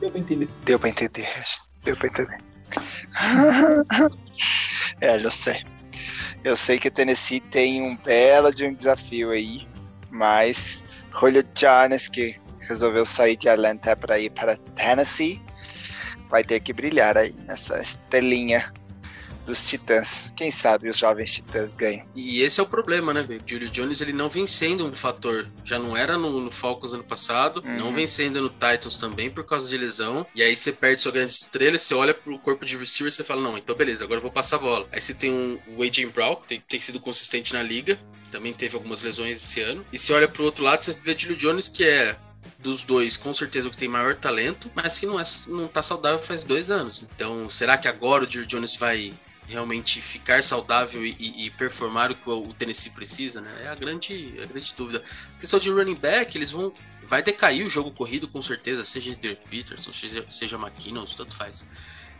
[0.00, 0.48] Deu pra entender.
[0.64, 1.28] Deu pra entender.
[1.84, 2.38] Deu pra entender.
[5.02, 5.62] é, já sei.
[6.42, 9.68] Eu sei que o Tennessee tem um belo de um desafio aí,
[10.10, 15.42] mas Julio Jones, que resolveu sair de Atlanta para ir para Tennessee,
[16.28, 18.72] vai ter que brilhar aí nessa estrelinha
[19.48, 20.32] dos Titãs.
[20.36, 22.06] Quem sabe os jovens Titãs ganham.
[22.14, 23.40] E esse é o problema, né, velho?
[23.46, 25.48] Julio Jones ele não vem sendo um fator.
[25.64, 27.78] Já não era no, no Falcons ano passado, uhum.
[27.78, 30.26] não vem sendo no Titans também por causa de lesão.
[30.34, 33.24] E aí você perde sua grande estrela, você olha pro corpo de receiver e você
[33.24, 34.86] fala: não, então beleza, agora eu vou passar a bola.
[34.92, 37.98] Aí você tem um, o AJ Brown, que tem, tem sido consistente na liga,
[38.30, 39.84] também teve algumas lesões esse ano.
[39.90, 42.16] E se olha pro outro lado, você vê Julio Jones, que é
[42.58, 45.82] dos dois, com certeza o que tem maior talento, mas que não, é, não tá
[45.82, 47.02] saudável faz dois anos.
[47.02, 49.14] Então, será que agora o Julio Jones vai
[49.46, 53.62] realmente ficar saudável e, e, performar o que o Tennessee precisa, né?
[53.62, 55.02] É a grande, a grande dúvida.
[55.36, 56.72] A questão de running back, eles vão.
[57.08, 61.66] Vai decair o jogo corrido com certeza, seja Dirk Peterson, seja, seja McKinnon, tanto faz.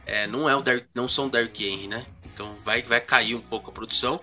[0.07, 2.07] É, não é o Derek, não são o Henry, né?
[2.24, 4.18] Então vai, vai cair um pouco a produção.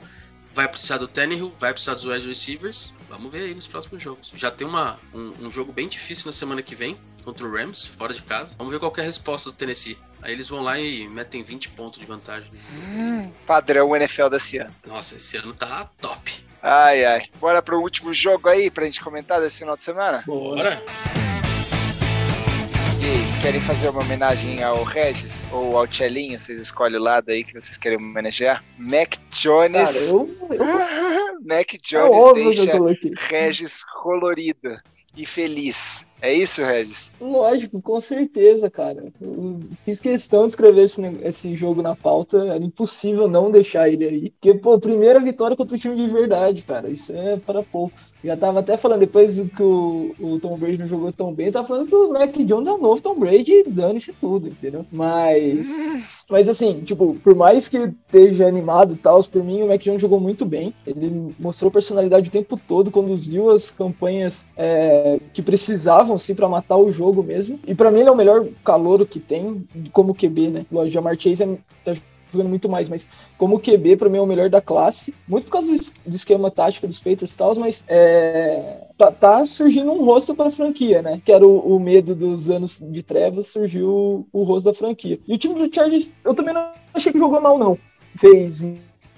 [0.51, 2.91] Vai precisar do Tannehill, vai precisar dos wide receivers.
[3.15, 4.31] Vamos ver aí nos próximos jogos.
[4.35, 7.85] Já tem uma, um, um jogo bem difícil na semana que vem contra o Rams,
[7.85, 8.53] fora de casa.
[8.57, 9.97] Vamos ver qual é a resposta do Tennessee.
[10.21, 12.51] Aí eles vão lá e metem 20 pontos de vantagem.
[12.71, 14.73] Hum, padrão NFL desse ano.
[14.85, 16.43] Nossa, esse ano tá top.
[16.61, 17.25] Ai, ai.
[17.39, 20.23] Bora pro último jogo aí pra gente comentar desse final de semana?
[20.25, 20.83] Bora.
[23.41, 26.39] Querem fazer uma homenagem ao Regis ou ao Tchelinho?
[26.39, 28.63] Vocês escolhem o lado aí que vocês querem homenagear.
[28.77, 29.71] Mac Jones.
[29.71, 31.41] Cara, eu, eu...
[31.45, 34.77] Mac é Jones é deixa Regis colorido
[35.17, 36.04] e feliz.
[36.21, 37.11] É isso, Regis?
[37.19, 39.13] Lógico, com certeza, cara.
[39.21, 42.37] Eu fiz questão de escrever esse, esse jogo na pauta.
[42.47, 44.29] Era impossível não deixar ele aí.
[44.31, 46.89] Porque, pô, primeira vitória contra o time de verdade, cara.
[46.89, 48.13] Isso é para poucos.
[48.23, 51.67] Já tava até falando, depois que o, o Tom Brady não jogou tão bem, tava
[51.67, 54.85] falando que o Mac Jones é o novo Tom Brady e dane-se tudo, entendeu?
[54.91, 55.69] Mas.
[56.29, 60.01] Mas assim, tipo, por mais que esteja animado e tal, por mim o Mac Jones
[60.01, 60.73] jogou muito bem.
[60.85, 66.77] Ele mostrou personalidade o tempo todo, conduziu as campanhas é, que precisavam assim para matar
[66.77, 67.59] o jogo mesmo.
[67.67, 70.65] E para mim ele é o melhor calouro que tem como QB, né?
[70.71, 71.93] Lógico, Jamar Chase é, tá
[72.35, 75.51] jogando muito mais, mas como QB para mim é o melhor da classe, muito por
[75.51, 80.35] causa do esquema tático dos Patriots e tal, mas é, tá, tá, surgindo um rosto
[80.35, 81.21] para a franquia, né?
[81.23, 85.19] Que era o, o, medo dos anos de trevas, surgiu o, o rosto da franquia.
[85.27, 87.77] E o time do Chargers, eu também não achei que jogou mal não.
[88.15, 88.61] Fez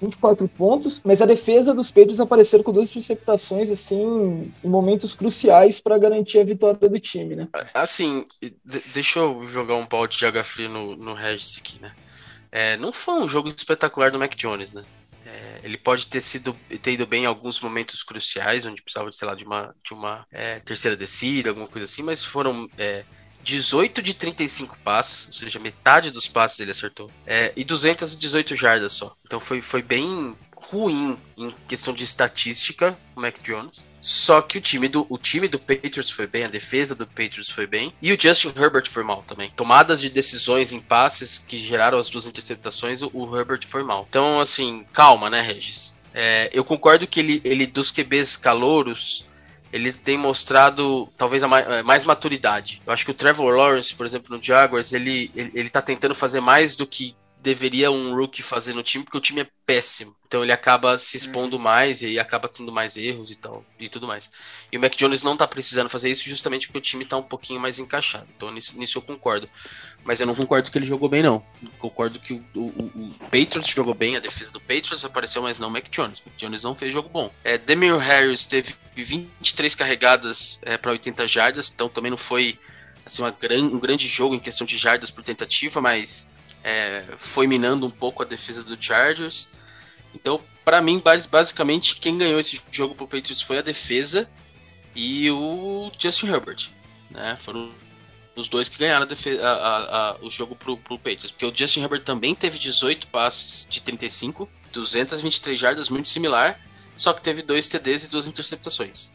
[0.00, 5.80] 24 pontos, mas a defesa dos Patriots apareceram com duas interceptações assim em momentos cruciais
[5.80, 7.48] para garantir a vitória do time, né?
[7.74, 8.24] Assim,
[8.94, 11.92] deixa eu jogar um balde de água fria no, no Regis aqui, né?
[12.58, 14.84] É, não foi um jogo espetacular do Mac Jones, né?
[15.24, 19.28] É, ele pode ter sido ter ido bem em alguns momentos cruciais, onde precisava, sei
[19.28, 23.04] lá, de uma, de uma é, terceira descida, alguma coisa assim, mas foram é,
[23.44, 27.08] 18 de 35 passes, ou seja, metade dos passes ele acertou.
[27.24, 29.14] É, e 218 jardas só.
[29.24, 33.84] Então foi, foi bem ruim em questão de estatística, o Mac Jones.
[34.08, 37.50] Só que o time do o time do Patriots foi bem, a defesa do Patriots
[37.50, 39.52] foi bem e o Justin Herbert foi mal também.
[39.54, 44.06] Tomadas de decisões em passes que geraram as duas interceptações, o, o Herbert foi mal.
[44.08, 45.94] Então assim, calma, né, Regis?
[46.14, 49.26] É, eu concordo que ele, ele dos QBs calouros
[49.70, 52.80] ele tem mostrado talvez mais, é, mais, maturidade.
[52.86, 56.14] Eu acho que o Trevor Lawrence, por exemplo, no Jaguars, ele, ele, ele tá tentando
[56.14, 60.16] fazer mais do que deveria um rookie fazer no time, porque o time é péssimo.
[60.28, 61.62] Então ele acaba se expondo uhum.
[61.62, 64.30] mais e acaba tendo mais erros e tal e tudo mais.
[64.70, 67.22] E o Mac Jones não tá precisando fazer isso justamente porque o time tá um
[67.22, 68.28] pouquinho mais encaixado.
[68.36, 69.48] Então nisso, nisso eu concordo.
[70.04, 71.42] Mas eu não concordo que ele jogou bem, não.
[71.78, 72.62] Concordo que o, o,
[72.94, 76.18] o, Patriots jogou bem, a defesa do Patriots apareceu, mas não o Mac Jones.
[76.18, 77.32] O Mac Jones não fez jogo bom.
[77.42, 82.58] É, Demir Harris teve 23 carregadas é, para 80 jardas, então também não foi
[83.04, 86.30] assim, uma gran, um grande jogo em questão de jardas por tentativa, mas
[86.62, 89.48] é, foi minando um pouco a defesa do Chargers.
[90.14, 94.28] Então, para mim, basicamente, quem ganhou esse jogo pro Patriots foi a defesa
[94.94, 96.68] e o Justin Herbert.
[97.10, 97.38] Né?
[97.40, 97.70] Foram
[98.36, 101.30] os dois que ganharam a a, a, o jogo pro, pro Patriots.
[101.30, 106.60] Porque o Justin Herbert também teve 18 passes de 35, 223 jardas, muito similar,
[106.96, 109.12] só que teve dois TDs e duas interceptações.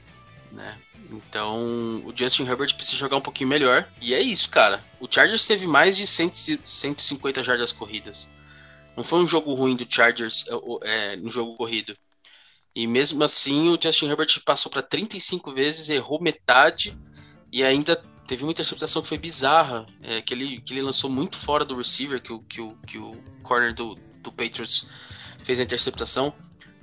[0.52, 0.78] Né?
[1.12, 3.88] Então, o Justin Herbert precisa jogar um pouquinho melhor.
[4.02, 4.84] E é isso, cara.
[5.00, 6.32] O Chargers teve mais de 100,
[6.66, 8.30] 150 jardas corridas.
[8.96, 10.46] Não foi um jogo ruim do Chargers
[10.84, 11.96] é, no jogo corrido.
[12.76, 16.98] E mesmo assim, o Justin Herbert passou para 35 vezes, errou metade
[17.52, 17.96] e ainda
[18.28, 21.78] teve uma interceptação que foi bizarra, é, que, ele, que ele lançou muito fora do
[21.78, 23.12] receiver, que o, que o, que o
[23.44, 24.90] corner do, do Patriots
[25.44, 26.34] fez a interceptação.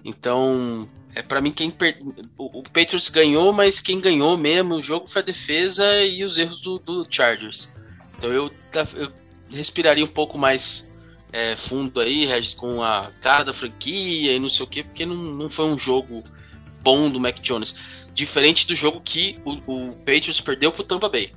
[0.05, 1.99] Então, é para mim quem per...
[2.39, 6.39] o, o, Patriots ganhou, mas quem ganhou mesmo o jogo foi a defesa e os
[6.39, 7.73] erros do, do Chargers.
[8.17, 8.51] Então eu,
[8.95, 9.13] eu
[9.49, 10.89] respiraria um pouco mais
[11.33, 15.07] é, fundo aí, Regis, com a cara da franquia e não sei o que, porque
[15.07, 16.25] não, não foi um jogo
[16.83, 17.75] bom do Mac Jones.
[18.15, 21.33] Diferente do jogo que o, o Patriots perdeu pro Tampa Bay.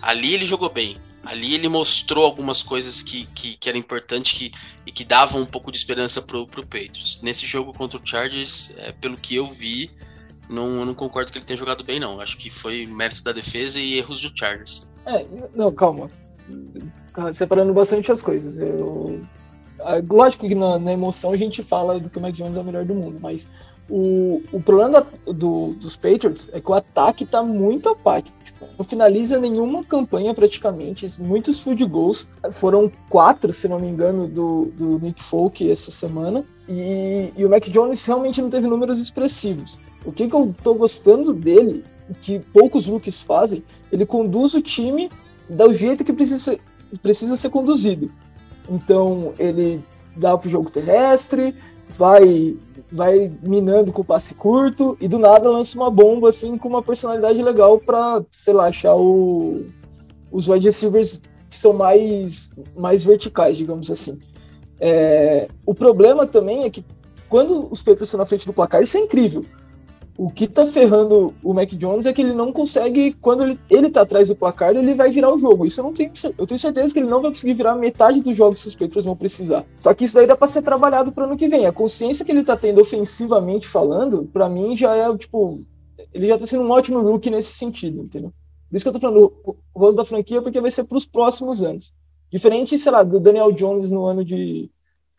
[0.00, 0.96] Ali ele jogou bem.
[1.24, 4.52] Ali ele mostrou algumas coisas que, que, que eram importantes que,
[4.86, 7.20] e que davam um pouco de esperança pro, pro Patriots.
[7.20, 9.90] Nesse jogo contra o Chargers, é, pelo que eu vi,
[10.48, 12.20] não, eu não concordo que ele tenha jogado bem, não.
[12.20, 14.86] Acho que foi mérito da defesa e erros do Chargers.
[15.04, 16.10] É, não, calma
[17.32, 18.58] separando bastante as coisas.
[18.58, 19.20] Eu,
[20.08, 22.64] lógico que na, na, emoção a gente fala do que o Mac Jones é o
[22.64, 23.48] melhor do mundo, mas
[23.88, 28.36] o, o problema do, dos Patriots é que o ataque está muito apático.
[28.44, 32.26] Tipo, não finaliza nenhuma campanha praticamente, muitos field goals.
[32.52, 36.44] Foram quatro, se não me engano, do, do Nick Folk essa semana.
[36.68, 39.78] E, e o Mac Jones realmente não teve números expressivos.
[40.04, 41.84] O que, que eu estou gostando dele,
[42.22, 45.08] que poucos rookies fazem, ele conduz o time
[45.48, 46.60] do jeito que precisa ser,
[47.02, 48.10] precisa ser conduzido.
[48.68, 49.82] Então ele
[50.16, 51.54] dá pro jogo terrestre,
[51.88, 52.56] vai
[52.90, 56.82] vai minando com o passe curto e do nada lança uma bomba assim com uma
[56.82, 59.64] personalidade legal para, sei lá, achar o,
[60.30, 64.18] os wide receivers que são mais mais verticais, digamos assim.
[64.78, 66.84] É, o problema também é que
[67.28, 69.44] quando os Patriots estão na frente do placar, isso é incrível.
[70.18, 73.90] O que tá ferrando o Mac Jones é que ele não consegue, quando ele, ele
[73.90, 75.66] tá atrás do placar, ele vai virar o jogo.
[75.66, 78.34] Isso eu não tenho, eu tenho certeza que ele não vai conseguir virar metade dos
[78.34, 79.66] jogos que os Patriots vão precisar.
[79.78, 81.66] Só que isso daí dá pra ser trabalhado pro ano que vem.
[81.66, 85.60] A consciência que ele tá tendo ofensivamente falando, para mim já é, tipo,
[86.14, 88.32] ele já tá sendo um ótimo rookie nesse sentido, entendeu?
[88.70, 91.62] Por isso que eu tô falando o rosto da franquia, porque vai ser pros próximos
[91.62, 91.92] anos.
[92.30, 94.70] Diferente, sei lá, do Daniel Jones no ano de,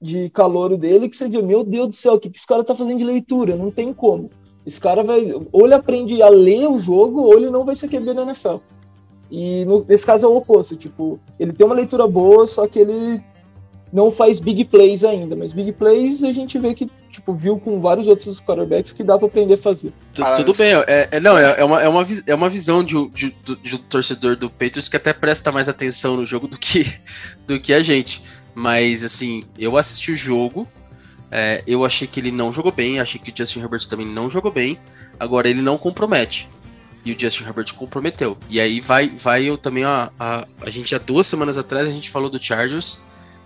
[0.02, 0.32] de
[0.80, 3.00] dele, que você viu, meu Deus do céu, o que, que esse cara tá fazendo
[3.00, 3.56] de leitura?
[3.56, 4.30] Não tem como.
[4.68, 5.34] Esse cara vai.
[5.50, 8.58] Ou ele aprende a ler o jogo, ou ele não vai ser QB na NFL.
[9.32, 10.76] E no, nesse caso é o oposto.
[10.76, 13.24] Tipo, ele tem uma leitura boa, só que ele
[13.94, 15.38] não faz big plays ainda.
[15.38, 19.18] Mas big plays a gente vê que, tipo, viu com vários outros quarterbacks que dá
[19.18, 19.94] para aprender a fazer.
[20.36, 23.34] Tudo bem, é, é, não, é, é, uma, é, uma, é uma visão de, de,
[23.46, 26.94] de, de um torcedor do Patriots que até presta mais atenção no jogo do que,
[27.48, 28.22] do que a gente.
[28.54, 30.68] Mas, assim, eu assisti o jogo,
[31.32, 34.30] é, eu achei que ele não jogou bem, achei que o Justin Herbert também não
[34.30, 34.80] jogou bem.
[35.20, 36.48] Agora ele não compromete.
[37.04, 38.38] E o Justin Herbert comprometeu.
[38.50, 41.92] E aí vai, vai eu também, a, a, a gente há duas semanas atrás a
[41.92, 43.00] gente falou do Chargers,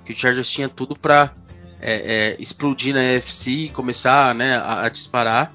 [0.05, 1.33] que o Chargers tinha tudo para
[1.79, 5.53] é, é, explodir na NFC e começar né, a, a, disparar.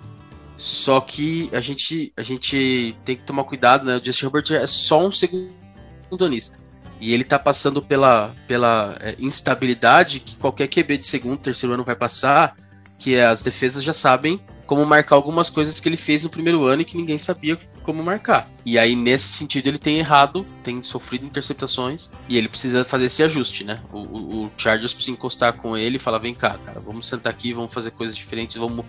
[0.57, 3.99] Só que a gente, a gente tem que tomar cuidado, né?
[3.99, 6.59] O Justin Herbert é só um segundonista.
[7.01, 11.85] E ele tá passando pela, pela é, instabilidade que qualquer QB de segundo, terceiro ano
[11.85, 12.57] vai passar,
[12.99, 16.65] que é, as defesas já sabem como marcar algumas coisas que ele fez no primeiro
[16.65, 18.51] ano e que ninguém sabia como marcar.
[18.65, 23.23] E aí, nesse sentido, ele tem errado, tem sofrido interceptações e ele precisa fazer esse
[23.23, 23.77] ajuste, né?
[23.93, 27.33] O, o, o Chargers precisa encostar com ele e falar: vem cá, cara, vamos sentar
[27.33, 28.85] aqui, vamos fazer coisas diferentes, vamos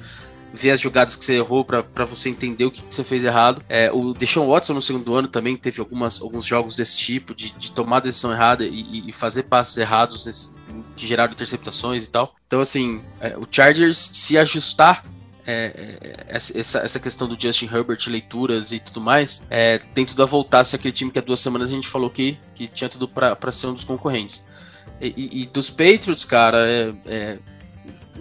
[0.57, 3.63] ver as jogadas que você errou para você entender o que, que, você fez errado.
[3.69, 7.51] É, o Deshaun Watson no segundo ano também teve algumas, alguns jogos desse tipo, de,
[7.51, 10.51] de tomar decisão errada e, e fazer passes errados nesse,
[10.95, 12.35] que geraram interceptações e tal.
[12.47, 15.05] Então, assim, é, o Chargers se ajustar
[15.45, 20.21] é, é essa, essa questão do Justin Herbert, leituras e tudo mais, é, tem tudo
[20.21, 22.89] a voltar se aquele time que há duas semanas a gente falou que, que tinha
[22.89, 24.45] tudo para ser um dos concorrentes.
[24.99, 27.39] E, e, e dos Patriots, cara, é, é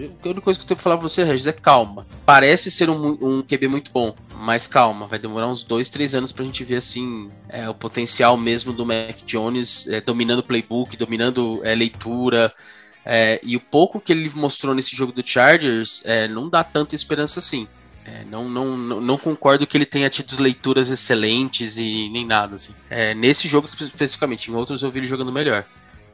[0.05, 2.07] a única coisa que eu tenho pra falar pra você, Regis, é calma.
[2.25, 6.33] Parece ser um, um QB muito bom, mas calma, vai demorar uns dois, três anos
[6.33, 11.61] pra gente ver assim é, o potencial mesmo do Mac Jones é, dominando playbook, dominando
[11.65, 12.53] é, leitura.
[13.05, 16.95] É, e o pouco que ele mostrou nesse jogo do Chargers é, não dá tanta
[16.95, 17.69] esperança assim.
[18.05, 22.55] É, não, não, não, não, concordo que ele tenha tido leituras excelentes e nem nada.
[22.55, 22.73] Assim.
[22.89, 25.65] É, nesse jogo especificamente, em outros eu vi ele jogando melhor.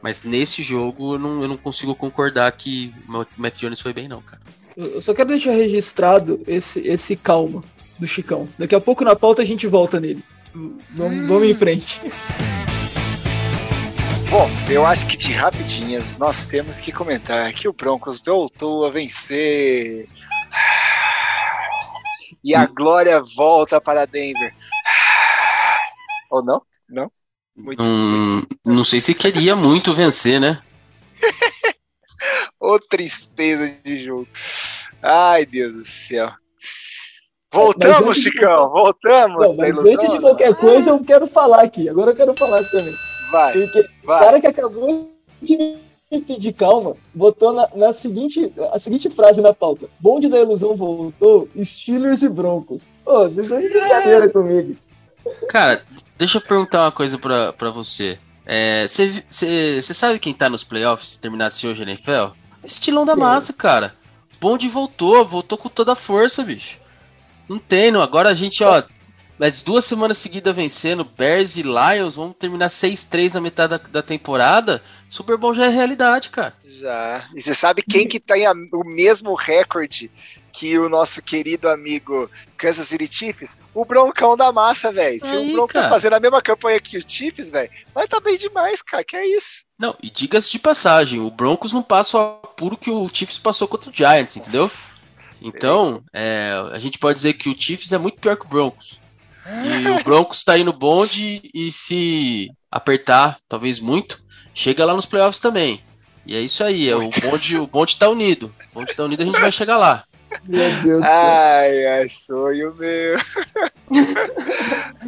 [0.03, 4.09] Mas nesse jogo eu não, eu não consigo concordar que o Mac Jones foi bem,
[4.09, 4.41] não, cara.
[4.75, 7.63] Eu só quero deixar registrado esse, esse calma
[7.97, 8.49] do Chicão.
[8.59, 10.21] Daqui a pouco na pauta a gente volta nele.
[10.91, 12.01] Vamos, vamos em frente.
[14.29, 18.89] Bom, eu acho que de rapidinhas nós temos que comentar que o Broncos voltou a
[18.89, 20.09] vencer.
[22.43, 24.53] E a glória volta para Denver.
[26.29, 26.61] Ou não?
[26.89, 27.09] Não?
[27.55, 28.57] Muito, hum, muito.
[28.65, 30.61] Não sei se queria muito vencer, né?
[32.59, 34.27] Ô tristeza de jogo.
[35.01, 36.31] Ai, Deus do céu.
[37.53, 38.71] Voltamos, Chicão, de...
[38.71, 39.49] voltamos.
[39.49, 41.87] Não, mas antes de qualquer coisa, eu quero falar aqui.
[41.87, 42.95] Agora eu quero falar também.
[43.31, 43.53] Vai.
[43.53, 44.17] Porque vai.
[44.17, 45.11] o cara que acabou
[45.41, 45.57] de
[46.11, 50.75] me pedir calma botou na, na, seguinte, a seguinte frase na pauta: Bonde da ilusão
[50.75, 52.87] voltou, Steelers e Broncos.
[53.05, 54.75] Ô, vocês estão de brincadeira comigo.
[55.49, 55.83] Cara,
[56.17, 58.19] deixa eu perguntar uma coisa pra, pra você.
[58.87, 62.35] Você é, sabe quem tá nos playoffs se terminasse hoje na NFL?
[62.63, 63.95] Estilão da massa, cara.
[64.39, 66.77] Bonde voltou, voltou com toda a força, bicho.
[67.47, 68.01] Não tem, não.
[68.01, 68.83] Agora a gente, ó,
[69.39, 74.01] as duas semanas seguidas vencendo, Bears e Lions, vamos terminar 6-3 na metade da, da,
[74.01, 74.81] temporada.
[75.09, 76.53] Super Bowl já é realidade, cara.
[76.65, 77.25] Já.
[77.35, 80.11] E você sabe quem que tem a, o mesmo recorde
[80.53, 83.57] que o nosso querido amigo Kansas City Chiefs?
[83.73, 85.19] O Broncão da massa, velho.
[85.19, 88.37] Se o Broncos tá fazendo a mesma campanha que o Chiefs, velho, vai tá bem
[88.37, 89.03] demais, cara.
[89.03, 89.63] Que é isso?
[89.77, 93.67] Não, e diga-se de passagem, o Broncos não passa o apuro que o Chiefs passou
[93.67, 94.69] contra o Giants, entendeu?
[95.41, 98.99] Então, é, a gente pode dizer que o Chiefs é muito pior que o Broncos.
[99.45, 105.07] E o Broncos tá aí no bonde e se apertar, talvez muito, chega lá nos
[105.07, 105.83] playoffs também.
[106.25, 108.53] E é isso aí, é o bonde, o bonde tá unido.
[108.71, 110.05] O bonde tá unido, a gente vai chegar lá.
[110.45, 113.17] Meu Deus Ai, ai, sonho meu.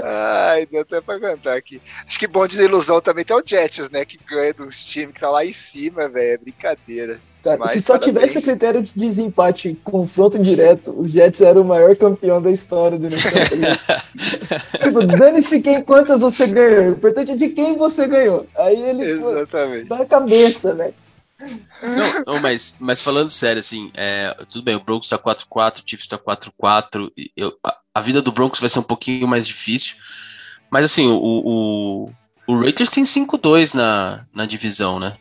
[0.01, 1.81] ai, deu até pra cantar aqui.
[2.07, 4.05] Acho que bonde da ilusão também tem o Jets, né?
[4.05, 6.33] Que ganha dos times que tá lá em cima, velho.
[6.33, 7.19] É brincadeira.
[7.43, 8.31] Cara, Mas, se só parabéns.
[8.31, 13.05] tivesse critério de desempate, confronto direto, os Jets eram o maior campeão da história do
[13.05, 13.27] NFL.
[14.83, 16.85] tipo, dane-se quem, quantas você ganhou.
[16.85, 18.47] O importante é de quem você ganhou.
[18.55, 19.87] Aí ele Exatamente.
[19.87, 20.91] dá a cabeça, né?
[21.39, 25.83] Não, não, mas, mas falando sério, assim, é, tudo bem, o Broncos tá 4-4, o
[25.85, 27.11] Chiefs tá 4-4,
[27.63, 29.95] a, a, vida do Broncos vai ser um pouquinho mais difícil,
[30.69, 32.11] mas assim, o, o,
[32.47, 35.17] o Raiders tem 5-2 na, na divisão, né?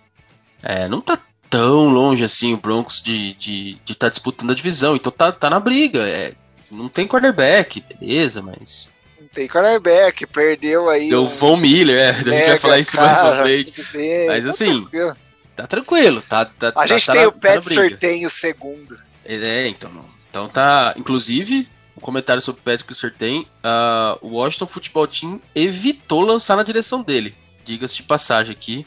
[0.63, 1.19] É, não tá
[1.51, 5.33] tão longe assim o Broncos de estar de, de tá disputando a divisão, então tá,
[5.33, 6.35] tá na briga, é,
[6.71, 8.89] não tem quarterback, beleza, mas...
[9.21, 11.09] Não tem quarterback, perdeu aí...
[11.09, 13.85] Deu o Von Miller, é, a gente vai falar isso mais pra frente,
[14.29, 14.85] mas assim...
[14.85, 15.17] Tá
[15.57, 16.45] tá tranquilo, tá.
[16.45, 18.99] tá a tá, gente tá, tem tá, o Pet Sorteio segundo.
[19.25, 19.91] É, então.
[20.31, 20.95] Então tá.
[20.97, 26.63] Inclusive, um comentário sobre o Patrick Surtain, uh, o Washington Football Team evitou lançar na
[26.63, 27.35] direção dele.
[27.65, 28.87] Diga-se de passagem aqui.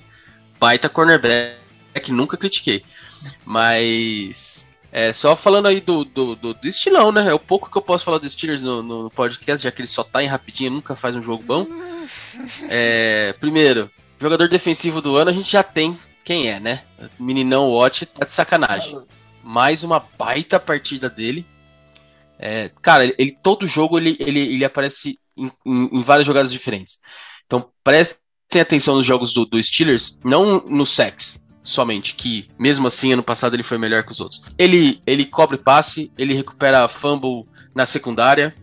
[0.60, 2.84] Baita cornerback, nunca critiquei.
[3.46, 4.66] Mas.
[4.92, 7.30] É, só falando aí do, do, do, do, estilão, né?
[7.30, 9.88] É o pouco que eu posso falar dos Steelers no, no podcast, já que ele
[9.88, 11.68] só tá em rapidinho, nunca faz um jogo bom.
[12.70, 16.84] É, primeiro, jogador defensivo do ano a gente já tem quem é, né?
[17.18, 19.00] Meninão Watch tá de sacanagem.
[19.42, 21.46] Mais uma baita partida dele.
[22.38, 26.98] É, cara, ele, todo jogo ele, ele, ele aparece em, em, em, várias jogadas diferentes.
[27.46, 33.14] Então prestem atenção nos jogos do, do Steelers, não no sex somente, que mesmo assim
[33.14, 34.42] ano passado ele foi melhor que os outros.
[34.58, 38.54] Ele, ele cobre passe, ele recupera fumble na secundária,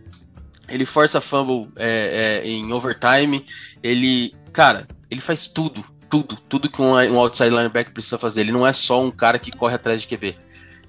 [0.68, 3.46] ele força fumble é, é, em overtime,
[3.82, 5.82] ele, cara, ele faz tudo
[6.14, 8.42] tudo, tudo que um, um outside linebacker precisa fazer.
[8.42, 10.36] Ele não é só um cara que corre atrás de QB.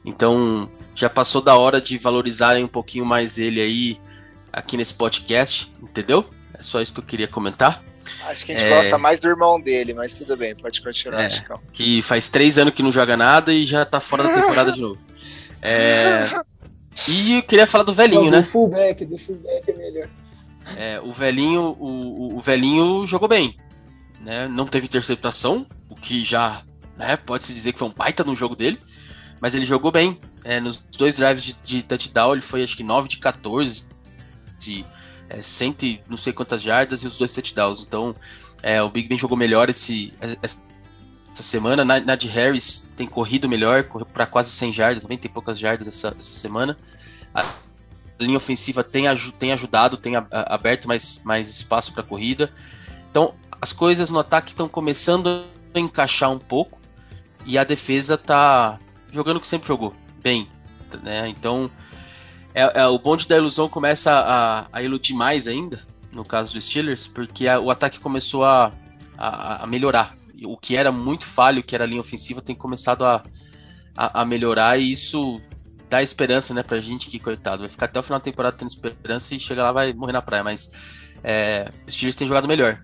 [0.05, 3.99] Então, já passou da hora de valorizarem um pouquinho mais ele aí
[4.53, 6.29] aqui nesse podcast, entendeu?
[6.53, 7.83] É só isso que eu queria comentar.
[8.27, 8.75] Acho que a gente é...
[8.75, 11.59] gosta mais do irmão dele, mas tudo bem, pode continuar, é, Chicão.
[11.73, 14.81] Que faz três anos que não joga nada e já tá fora da temporada de
[14.81, 15.01] novo.
[15.61, 16.29] É...
[17.09, 18.41] E eu queria falar do velhinho, não, do né?
[18.41, 20.07] Do fullback, do fullback é melhor.
[20.77, 23.57] É, o velhinho, o, o velhinho jogou bem
[24.21, 24.47] né?
[24.47, 26.63] Não teve interceptação, o que já
[26.97, 28.79] né, pode-se dizer que foi um baita no jogo dele.
[29.39, 30.19] Mas ele jogou bem.
[30.43, 33.87] É, nos dois drives de, de, touchdown, ele foi acho que 9 de 14,
[34.59, 34.85] de
[35.29, 37.81] é, cento e não sei quantas jardas e os dois touchdowns.
[37.81, 38.15] Então,
[38.61, 40.59] é, o Big Ben jogou melhor esse, essa
[41.43, 41.83] semana.
[41.83, 46.15] Nad Harris tem corrido melhor, correu para quase 100 jardas, 90 e poucas jardas essa,
[46.17, 46.77] essa semana.
[47.33, 47.53] A
[48.19, 49.05] linha ofensiva tem,
[49.37, 52.51] tem ajudado, tem aberto mais, mais espaço para corrida.
[53.11, 53.33] Então,
[53.65, 56.79] as coisas no ataque estão começando a encaixar um pouco
[57.47, 58.79] e a defesa tá
[59.11, 60.47] jogando o que sempre jogou, bem,
[61.01, 61.27] né?
[61.29, 61.71] Então,
[62.53, 65.79] é, é o bonde da ilusão começa a, a, iludir mais ainda,
[66.11, 68.71] no caso dos Steelers, porque a, o ataque começou a,
[69.17, 70.15] a, a, melhorar.
[70.43, 73.23] O que era muito falho, que era a linha ofensiva, tem começado a,
[73.97, 75.41] a, melhorar e isso
[75.89, 78.69] dá esperança, né, pra gente que, coitado, vai ficar até o final da temporada tendo
[78.69, 80.71] esperança e chega lá vai morrer na praia, mas
[81.23, 82.79] é, os Steelers têm jogado melhor.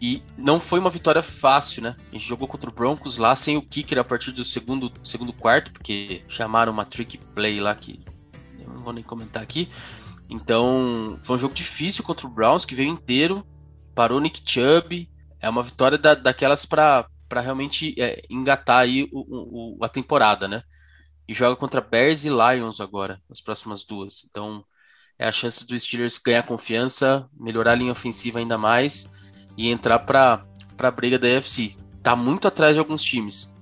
[0.00, 1.96] E não foi uma vitória fácil, né?
[2.10, 5.32] A gente jogou contra o Broncos lá sem o kicker a partir do segundo, segundo
[5.32, 8.04] quarto, porque chamaram uma trick play lá que
[8.58, 9.70] eu não vou nem comentar aqui.
[10.28, 13.46] Então, foi um jogo difícil contra o Browns, que veio inteiro,
[13.94, 15.08] parou Nick Chubb.
[15.40, 20.62] É uma vitória da, daquelas para realmente é, engatar aí o, o, a temporada, né?
[21.26, 24.24] E joga contra Bears e Lions agora, as próximas duas.
[24.28, 24.62] Então,
[25.18, 29.08] é a chance do Steelers ganhar confiança, melhorar a linha ofensiva ainda mais
[29.56, 30.42] e entrar para
[30.78, 31.76] a briga da AFC.
[32.02, 33.52] Tá muito atrás de alguns times,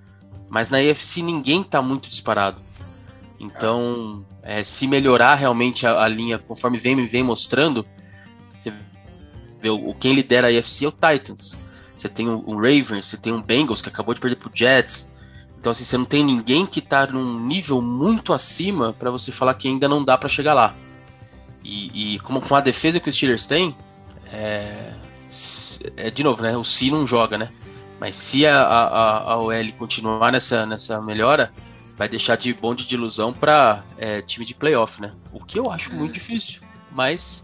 [0.48, 2.60] mas na AFC ninguém tá muito disparado.
[3.38, 7.86] Então, é, se melhorar realmente a, a, linha conforme vem, vem mostrando,
[8.58, 8.72] você
[9.60, 11.56] vê o, quem lidera a AFC é o Titans.
[11.96, 15.10] Você tem um, um Ravens, você tem um Bengals que acabou de perder pro Jets.
[15.58, 19.54] Então, assim, você não tem ninguém que tá num nível muito acima para você falar
[19.54, 20.74] que ainda não dá para chegar lá.
[21.62, 23.74] E, e, como com a defesa que os Steelers têm,
[24.30, 24.92] é,
[25.96, 26.56] é, de novo, né?
[26.56, 27.50] O Si não joga, né?
[28.00, 31.52] Mas se a, a, a OL continuar nessa, nessa melhora,
[31.96, 35.12] vai deixar de bonde de ilusão para é, time de playoff, né?
[35.32, 36.60] O que eu acho muito difícil,
[36.90, 37.42] mas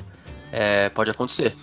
[0.53, 1.57] é, pode acontecer.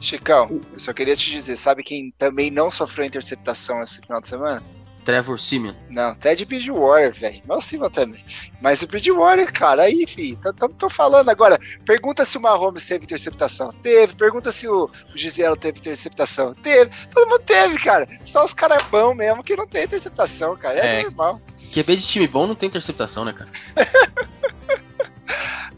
[0.00, 4.28] Chicão, eu só queria te dizer, sabe quem também não sofreu interceptação esse final de
[4.28, 4.62] semana?
[5.06, 5.72] Trevor Simeon.
[5.88, 7.40] Não, Ted Bridgewater, velho.
[7.48, 8.22] O Simeon também.
[8.60, 11.60] Mas o Bridgewater, cara, aí, filho, tô, tô, falando agora.
[11.86, 13.72] Pergunta se o Mahomes teve interceptação.
[13.82, 14.16] Teve.
[14.16, 16.54] Pergunta se o, Giselo teve interceptação.
[16.54, 16.90] Teve.
[17.12, 18.08] Todo mundo teve, cara.
[18.24, 20.80] Só os caras bons mesmo que não tem interceptação, cara.
[20.80, 21.38] É, é normal.
[21.72, 23.50] QB de time bom não tem interceptação, né, cara?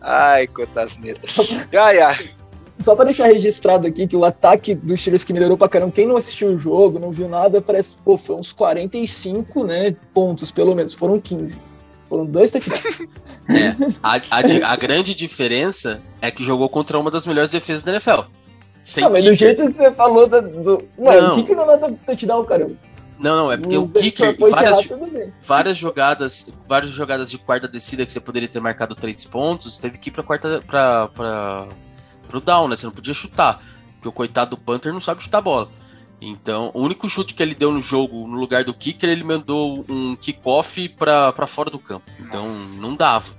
[0.00, 1.20] ai, cotasneira.
[1.78, 2.37] ai, ai.
[2.80, 6.06] Só pra deixar registrado aqui que o ataque dos Steelers que melhorou pra caramba, quem
[6.06, 10.74] não assistiu o jogo, não viu nada, parece, pô, foi uns 45, né, pontos, pelo
[10.74, 11.60] menos, foram 15.
[12.08, 13.00] Foram dois touchdowns.
[13.50, 17.92] É, a, a, a, grande diferença é que jogou contra uma das melhores defesas da
[17.92, 18.28] NFL.
[18.82, 20.42] Sem não, mas do jeito que você falou do...
[20.42, 20.78] do...
[20.98, 22.76] Não, o que não dá touchdown, caramba?
[23.18, 24.86] Não, não, é porque o kicker, várias,
[25.42, 29.98] várias jogadas, várias jogadas de quarta descida que você poderia ter marcado três pontos, teve
[29.98, 31.68] que ir pra quarta, pra, pra,
[32.28, 32.76] pro down, né?
[32.76, 33.62] Você não podia chutar.
[33.94, 35.68] Porque o coitado do Panther não sabe chutar bola.
[36.20, 39.84] Então, o único chute que ele deu no jogo, no lugar do kicker, ele mandou
[39.88, 42.10] um kickoff para fora do campo.
[42.20, 42.80] Então, Nossa.
[42.80, 43.38] não dava.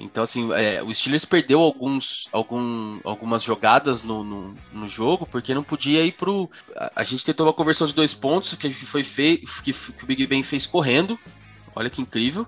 [0.00, 5.52] Então, assim, é, o Steelers perdeu alguns, algum, algumas jogadas no, no, no, jogo, porque
[5.52, 6.48] não podia ir pro.
[6.76, 10.06] A, a gente tentou uma conversão de dois pontos, que, foi feito, que, que o
[10.06, 11.18] Big Ben fez correndo.
[11.74, 12.46] Olha que incrível.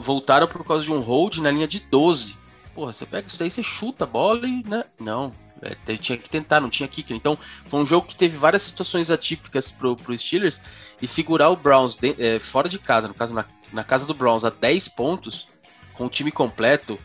[0.00, 2.36] Voltaram por causa de um hold na linha de 12.
[2.74, 4.62] Porra, você pega isso daí, você chuta a bola e.
[4.66, 4.84] Né?
[4.98, 5.32] Não.
[5.62, 7.16] É, tinha que tentar, não tinha kicker.
[7.16, 10.60] Então, foi um jogo que teve várias situações atípicas pro, pro Steelers.
[11.00, 14.14] E segurar o Browns de, é, fora de casa, no caso, na, na casa do
[14.14, 15.48] Browns, a 10 pontos,
[15.94, 16.98] com o time completo,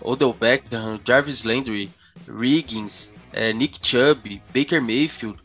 [0.00, 1.90] Odell Beckham, Jarvis Landry,
[2.28, 5.38] Riggins, é, Nick Chubb, Baker Mayfield,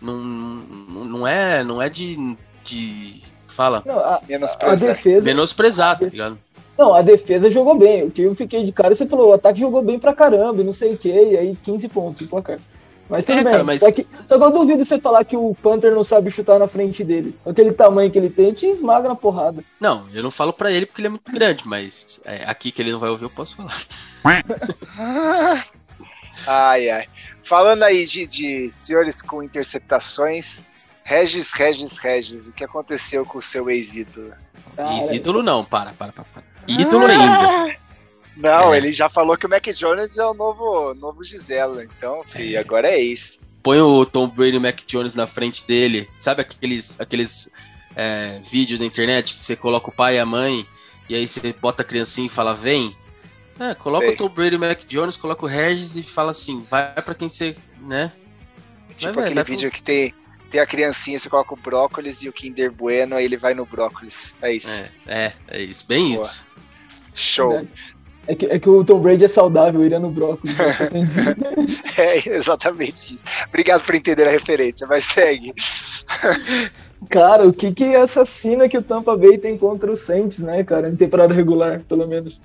[0.00, 3.82] não, não, não é, não é de, de fala.
[3.84, 5.24] Não, a, a, defesa.
[5.24, 6.38] Menosprezar, tá ligado?
[6.80, 8.04] Não, a defesa jogou bem.
[8.04, 10.72] O que eu fiquei de cara, você falou, o ataque jogou bem pra caramba, não
[10.72, 12.58] sei o que, e aí 15 pontos em placar.
[13.06, 13.52] Mas tudo é, bem.
[13.52, 13.80] Cara, mas...
[13.80, 16.66] Só, que, só que eu duvido você falar que o Panther não sabe chutar na
[16.66, 17.36] frente dele.
[17.44, 19.62] Com aquele tamanho que ele tem, te esmaga na porrada.
[19.78, 22.80] Não, eu não falo pra ele porque ele é muito grande, mas é, aqui que
[22.80, 23.78] ele não vai ouvir, eu posso falar.
[26.46, 27.06] ai, ai.
[27.42, 30.64] Falando aí de, de senhores com interceptações,
[31.04, 34.32] Regis, Regis, Regis, o que aconteceu com o seu ex-ídolo?
[34.78, 36.24] Ex-ídolo não, para, para, para.
[36.24, 36.49] para.
[36.66, 37.76] Ídolo ainda.
[38.36, 38.78] Não, é.
[38.78, 41.84] ele já falou que o Mac Jones é o novo, novo Gisela.
[41.84, 42.60] Então, filho, é.
[42.60, 43.38] agora é isso.
[43.62, 46.08] Põe o Tom Brady e o Mac Jones na frente dele.
[46.18, 47.50] Sabe aqueles, aqueles
[47.94, 50.66] é, vídeos da internet que você coloca o pai e a mãe
[51.08, 52.96] e aí você bota a criancinha e fala, vem?
[53.58, 54.14] É, coloca Sei.
[54.14, 57.14] o Tom Brady e o Mac Jones, coloca o Regis e fala assim, vai para
[57.14, 58.12] quem você, né?
[58.96, 59.76] Tipo vai, aquele vai, vídeo pro...
[59.76, 60.14] que tem
[60.50, 63.64] tem a criancinha, você coloca o brócolis e o Kinder Bueno, aí ele vai no
[63.64, 64.34] brócolis.
[64.42, 64.84] É isso.
[65.06, 66.26] É, é, é isso, bem Boa.
[66.26, 66.44] isso.
[67.14, 67.66] Show.
[68.26, 70.56] É que, é que o Tom Brady é saudável, iria no brócolis.
[71.98, 73.18] é, exatamente.
[73.48, 75.54] Obrigado por entender a referência, mas segue.
[77.08, 80.88] Cara, o que que assassina que o Tampa Bay tem contra o Saints, né, cara,
[80.88, 82.40] em temporada regular, pelo menos.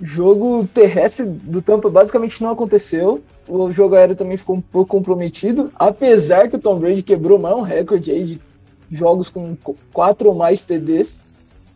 [0.00, 5.72] Jogo terrestre do Tampa basicamente não aconteceu o jogo aéreo também ficou um pouco comprometido,
[5.76, 8.40] apesar que o Tom Brady quebrou mais um recorde aí de
[8.90, 9.56] jogos com
[9.92, 11.20] quatro ou mais TDs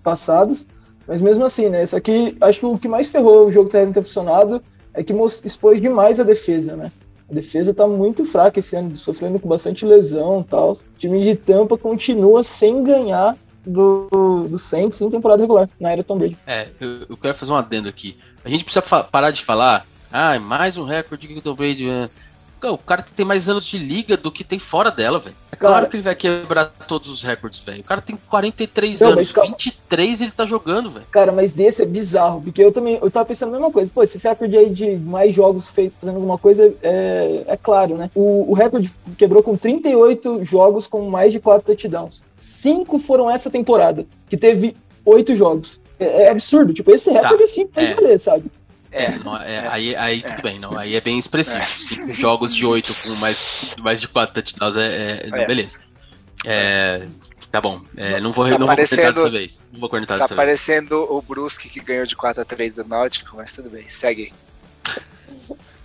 [0.02, 0.66] passados,
[1.06, 1.82] mas mesmo assim, né?
[1.82, 4.62] Isso aqui, acho que o que mais ferrou o jogo ter funcionado
[4.92, 5.12] é que
[5.44, 6.90] expôs demais a defesa, né?
[7.30, 10.72] A defesa tá muito fraca esse ano, sofrendo com bastante lesão e tal.
[10.72, 13.36] O time de Tampa continua sem ganhar
[13.66, 16.38] do, do Saints em temporada regular, na era Tom Brady.
[16.46, 18.16] É, eu, eu quero fazer um adendo aqui.
[18.44, 21.86] A gente precisa parar de falar ah, mais um recorde que o Tom Brady.
[21.86, 22.10] Né?
[22.62, 25.36] o cara tem mais anos de liga do que tem fora dela, velho.
[25.52, 27.80] É claro que ele vai quebrar todos os recordes, velho.
[27.80, 31.06] O cara tem 43 não, anos, 23 ele tá jogando, velho.
[31.10, 33.90] Cara, mas desse é bizarro, porque eu também, eu tava pensando a mesma coisa.
[33.92, 38.10] Pô, esse recorde aí de mais jogos feitos fazendo alguma coisa, é, é claro, né?
[38.14, 42.24] O, o recorde quebrou com 38 jogos com mais de 4 touchdowns.
[42.36, 45.80] Cinco foram essa temporada, que teve 8 jogos.
[45.98, 47.44] É, é absurdo, tipo, esse recorde tá.
[47.44, 47.94] assim faz é.
[47.94, 48.50] valer, sabe?
[48.96, 50.28] É, não, é, é, aí, aí é.
[50.28, 50.76] tudo bem, não.
[50.76, 51.58] Aí é bem expressivo.
[51.58, 51.66] É.
[51.66, 55.46] Cinco jogos de oito com mais, mais de quatro touchdowns é, é, é.
[55.46, 55.78] beleza.
[56.44, 57.06] É,
[57.50, 57.82] tá bom.
[57.96, 59.62] É, não vou, tá não vou cornetar dessa vez.
[59.72, 62.84] Não vou cornetar tá dessa parecendo o Brusque que ganhou de 4 a 3 do
[62.84, 64.32] Náutico, mas tudo bem, segue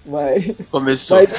[0.05, 1.17] Mas, Começou.
[1.17, 1.31] Mas,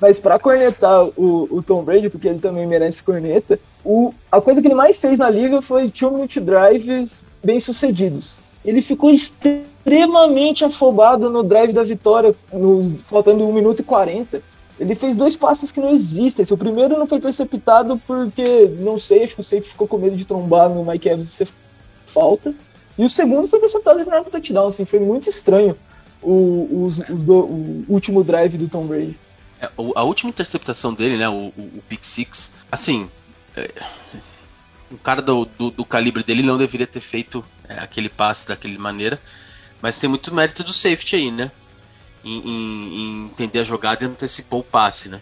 [0.00, 4.60] mas pra cornetar o, o Tom Brady, porque ele também merece corneta, o, a coisa
[4.60, 8.38] que ele mais fez na liga foi two minute drives bem sucedidos.
[8.68, 14.42] Ele ficou extremamente afobado no drive da vitória, no, faltando 1 minuto e 40.
[14.78, 16.44] Ele fez dois passes que não existem.
[16.50, 20.16] O primeiro não foi interceptado porque, não sei, acho que o safety ficou com medo
[20.16, 21.48] de trombar no Mike Evans e ser
[22.04, 22.54] falta.
[22.98, 24.66] E o segundo foi interceptado e virar pro touchdown.
[24.66, 25.74] Assim, foi muito estranho
[26.20, 29.18] o, os, os do, o último drive do Tom Brady.
[29.62, 33.08] É, a última interceptação dele, né, o, o, o pick six, assim,
[33.56, 33.70] é,
[34.90, 38.78] um cara do, do, do, calibre dele não deveria ter feito é, aquele passe daquela
[38.78, 39.20] maneira.
[39.80, 41.52] Mas tem muito mérito do safety aí, né?
[42.24, 45.20] Em, em, em, entender a jogada e antecipou o passe, né?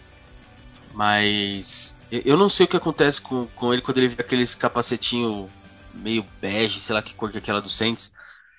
[0.93, 5.49] Mas eu não sei o que acontece com, com ele quando ele vê aqueles capacetinho
[5.93, 8.11] meio bege, sei lá que cor que é aquela do Saints.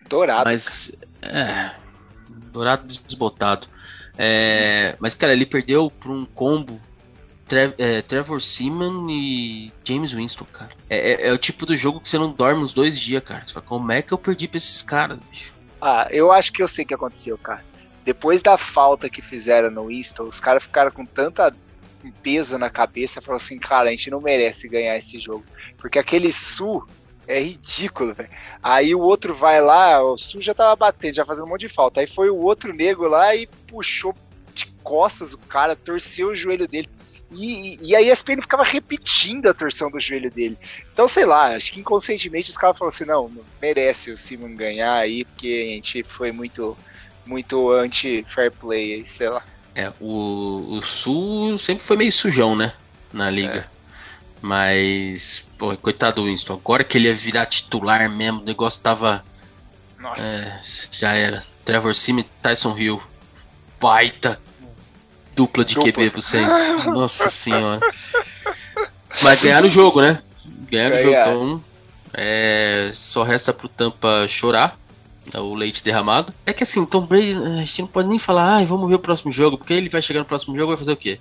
[0.09, 0.45] Dourado.
[0.45, 0.93] Mas,
[1.23, 1.71] é.
[2.53, 3.67] Dourado desbotado.
[4.17, 6.81] É, mas, cara, ele perdeu por um combo
[7.79, 10.71] é, Trevor Seaman e James Winston, cara.
[10.89, 13.45] É, é, é, o tipo do jogo que você não dorme uns dois dias, cara.
[13.45, 15.53] Você fala, como é que eu perdi pra esses caras, bicho?
[15.81, 17.65] Ah, eu acho que eu sei o que aconteceu, cara.
[18.05, 21.55] Depois da falta que fizeram no Winston, os caras ficaram com tanta
[22.23, 25.45] peso na cabeça, falaram assim, cara, a gente não merece ganhar esse jogo.
[25.77, 26.87] Porque aquele Sul
[27.27, 28.31] é ridículo, velho.
[28.63, 31.69] Aí o outro vai lá, o Sul já tava batendo, já fazendo um monte de
[31.69, 32.01] falta.
[32.01, 34.15] Aí foi o outro nego lá e puxou
[34.55, 36.89] de costas o cara, torceu o joelho dele.
[37.31, 40.59] E, e, a ESPN ficava repetindo a torção do joelho dele.
[40.93, 44.95] Então, sei lá, acho que inconscientemente os caras falaram assim: não, merece o Simon ganhar
[44.95, 46.77] aí, porque a gente foi muito,
[47.27, 49.43] muito anti-fair play, sei lá.
[49.75, 52.73] É, o, o Sul sempre foi meio sujão, né?
[53.13, 53.71] Na liga.
[53.73, 53.79] É.
[54.41, 59.23] Mas, pô, coitado do Winston, agora que ele ia virar titular mesmo, o negócio tava.
[59.99, 60.23] Nossa.
[60.23, 60.61] É,
[60.93, 61.45] já era.
[61.63, 63.03] Trevor Simmons Tyson Hill.
[63.79, 64.41] Baita
[65.39, 65.93] dupla de dupla.
[65.93, 66.53] QB pro Saints.
[66.87, 67.81] Nossa senhora.
[69.23, 70.21] Mas ganharam o jogo, né?
[70.69, 71.15] Ganharam o jogo.
[71.15, 71.65] Então,
[72.13, 74.77] é, só resta pro Tampa chorar.
[75.33, 76.33] É o leite derramado.
[76.45, 78.99] É que assim, Tom Brady, a gente não pode nem falar, ah, vamos ver o
[78.99, 81.21] próximo jogo, porque ele vai chegar no próximo jogo e vai fazer o quê?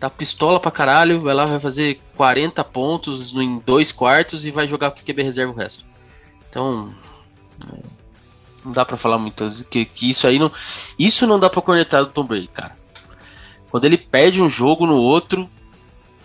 [0.00, 4.66] Tá pistola pra caralho, vai lá, vai fazer 40 pontos em dois quartos e vai
[4.66, 5.84] jogar com QB reserva o resto.
[6.50, 6.92] Então,
[8.64, 9.48] não dá pra falar muito.
[9.70, 10.50] Que, que isso aí não.
[10.98, 12.76] Isso não dá pra cornetar do Tom Brady, cara.
[13.70, 15.48] Quando ele perde um jogo no outro,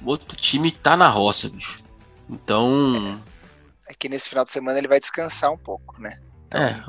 [0.02, 1.80] o outro time tá na roça, bicho.
[2.30, 3.20] Então.
[3.88, 6.20] É, é que nesse final de semana ele vai descansar um pouco, né?
[6.48, 6.84] Então, é.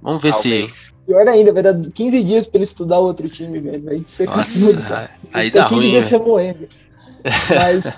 [0.00, 0.72] Vamos ver talvez.
[0.72, 0.92] se.
[1.06, 3.84] Pior ainda, vai dar 15 dias pra ele estudar outro time, velho.
[3.84, 5.90] Vai ser Nossa, aí dá 15 ruim.
[5.90, 6.68] dias remoendo.
[7.54, 7.92] Mas.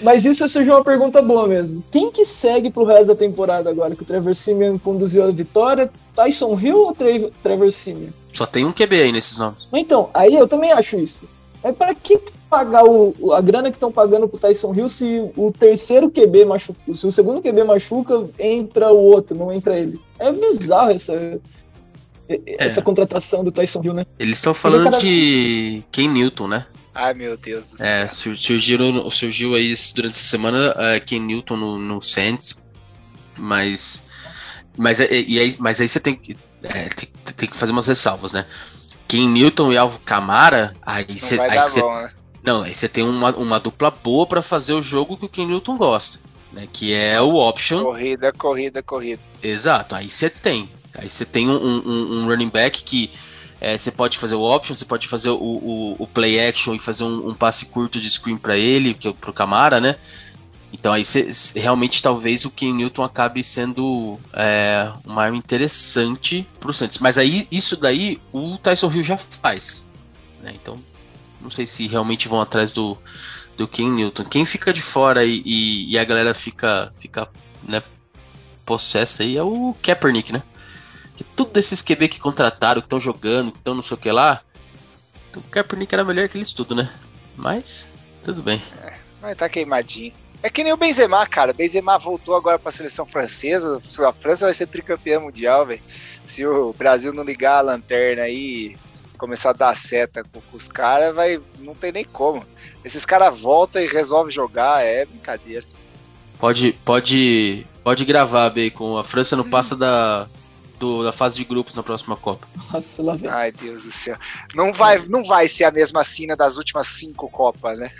[0.00, 1.84] Mas isso seja uma pergunta boa mesmo.
[1.90, 3.94] Quem que segue pro resto da temporada agora?
[3.94, 5.90] Que o Trevor Simeon conduziu a vitória?
[6.14, 7.08] Tyson Hill ou Tra
[7.42, 8.10] Trevor Simeon?
[8.32, 9.68] Só tem um QB aí nesses nomes.
[9.72, 11.28] Então, aí eu também acho isso.
[11.62, 12.20] Mas para que
[12.50, 16.78] pagar o, a grana que estão pagando pro Tyson Hill se o terceiro QB machuca,
[16.94, 20.00] se o segundo QB machuca, entra o outro, não entra ele?
[20.18, 21.14] É bizarro essa,
[22.28, 22.40] é.
[22.58, 24.06] essa contratação do Tyson Hill, né?
[24.18, 24.98] Eles estão falando cada...
[24.98, 26.66] de Ken Newton, né?
[26.94, 28.34] Ai, meu Deus do é, céu.
[28.36, 32.62] Surgiu, surgiu aí durante essa semana uh, Ken Newton no, no Saints,
[33.36, 34.02] mas.
[34.76, 37.86] Mas, é, e aí, mas aí você tem que, é, tem, tem, que fazer umas
[37.86, 38.46] ressalvas, né?
[39.08, 41.40] Ken Newton e Alvo Camara, aí você.
[41.40, 42.10] Aí você né?
[42.42, 45.46] Não, aí você tem uma, uma dupla boa para fazer o jogo que o Ken
[45.46, 46.18] Newton gosta,
[46.52, 46.68] né?
[46.72, 47.82] Que é o option.
[47.82, 49.22] Corrida, corrida, corrida.
[49.42, 50.68] Exato, aí você tem.
[50.94, 53.10] Aí você tem um, um, um running back que
[53.64, 56.78] é, você pode fazer o option, você pode fazer o, o, o play action e
[56.78, 59.96] fazer um, um, passe curto de screen para ele, que é pro Camara, né?
[60.70, 66.74] Então aí cê, realmente talvez o Ken Newton acabe sendo é, uma arma interessante pro
[66.74, 66.98] Santos.
[66.98, 69.86] Mas aí isso daí o Tyson Hill já faz.
[70.42, 70.52] Né?
[70.54, 70.78] Então
[71.40, 72.98] não sei se realmente vão atrás do,
[73.56, 74.24] do Ken Newton.
[74.24, 77.30] Quem fica de fora e, e, e a galera fica, fica
[77.62, 77.82] né,
[78.66, 80.42] possessa aí é o Kaepernick, né?
[81.34, 84.42] Tudo desses QB que contrataram, que estão jogando, que estão não sei o que lá,
[85.34, 86.92] O Kaepernick era melhor que eles tudo, né?
[87.36, 87.86] Mas,
[88.22, 88.62] tudo bem.
[88.82, 90.12] É, mas tá queimadinho.
[90.42, 91.52] É que nem o Benzema, cara.
[91.52, 93.82] O Benzema voltou agora pra seleção francesa.
[94.06, 95.82] A França vai ser tricampeã mundial, velho.
[96.26, 98.76] Se o Brasil não ligar a lanterna aí
[99.16, 101.40] começar a dar seta com, com os caras, vai.
[101.60, 102.46] Não tem nem como.
[102.84, 105.64] Esses caras voltam e resolvem jogar, é brincadeira.
[106.38, 108.98] Pode, pode, pode gravar, Bacon.
[108.98, 110.28] A França não passa da,
[110.78, 112.46] do, da fase de grupos na próxima Copa.
[112.72, 113.30] Nossa, lá vem.
[113.30, 114.16] Ai, Deus do céu.
[114.54, 117.90] Não vai, não vai ser a mesma cena das últimas cinco Copas, né?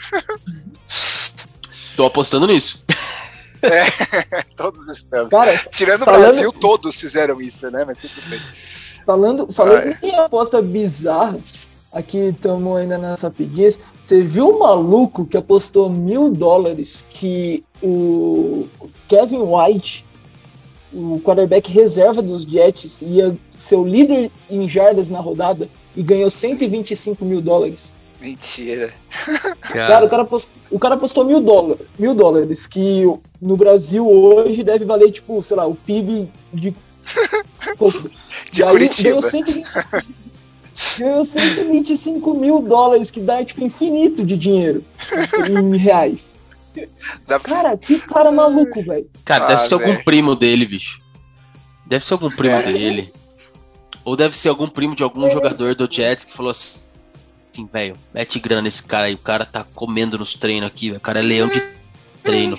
[1.97, 2.83] Tô apostando nisso.
[3.67, 5.31] É, todos estamos.
[5.31, 7.83] Cara, Tirando o falando- Brasil, todos fizeram isso, né?
[7.87, 8.39] Mas tudo bem.
[9.07, 10.07] falando, falando Ah, é.
[10.07, 11.39] em aposta bizarra,
[11.91, 13.71] aqui estamos ainda nessa pedinha.
[14.03, 18.69] Você viu o maluco que apostou mil dólares que o
[19.09, 20.05] Kevin White,
[20.95, 26.31] o quarterback reserva dos Jets, ia ser o líder em jardas na rodada e ganhou
[26.31, 27.93] 125 mil dólares?
[28.21, 28.93] Mentira.
[29.61, 33.03] Cara, o cara, post- o cara postou mil, dólar, mil dólares, que
[33.41, 36.75] no Brasil hoje deve valer, tipo, sei lá, o PIB de.
[38.51, 39.09] De E aí Curitiba.
[39.11, 39.67] Ganhou, 120,
[40.99, 44.83] ganhou 125 mil dólares, que dá, tipo, infinito de dinheiro
[45.49, 46.39] em reais.
[47.27, 49.09] Pra- Cara, que cara maluco, velho.
[49.25, 50.05] Cara, Ah, deve ser algum velho.
[50.05, 51.01] primo dele, bicho.
[51.87, 52.63] Deve ser algum primo É.
[52.73, 53.13] dele.
[54.05, 55.31] Ou deve ser algum primo de algum É.
[55.31, 56.79] jogador do Jets que falou assim,
[57.53, 60.99] assim, velho, mete grana nesse cara aí, o cara tá comendo nos treinos aqui, velho,
[60.99, 61.63] o cara é leão de
[62.23, 62.59] treino.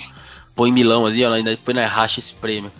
[0.54, 2.72] Põe milão ali, ó, ainda põe na racha esse prêmio.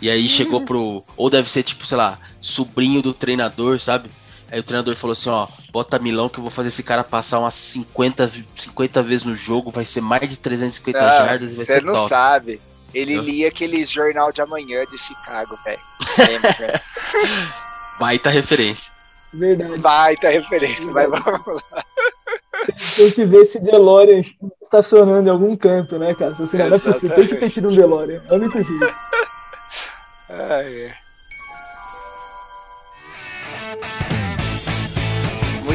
[0.00, 1.04] E aí chegou pro.
[1.16, 4.08] Ou deve ser tipo, sei lá, sobrinho do treinador, sabe?
[4.50, 7.38] Aí o treinador falou assim, ó, bota milão que eu vou fazer esse cara passar
[7.38, 11.56] umas 50, vi- 50 vezes no jogo, vai ser mais de 350 Não, jardas e
[11.56, 12.08] vai Você não top.
[12.08, 12.60] sabe.
[12.94, 15.78] Ele Eu- lia aquele jornal de amanhã de Chicago, velho.
[16.26, 16.80] Lembra, velho?
[18.00, 18.90] Baita referência.
[19.34, 19.76] Verdade.
[19.78, 21.84] Baita referência, mas vamos lá.
[22.96, 24.22] Tem que ver esse DeLorean
[24.62, 26.34] estacionando em algum canto, né, cara?
[26.34, 28.22] Se você não é possível, tem que ter tido um DeLorean.
[28.28, 28.94] É o único jeito.
[30.30, 30.94] Ai, é.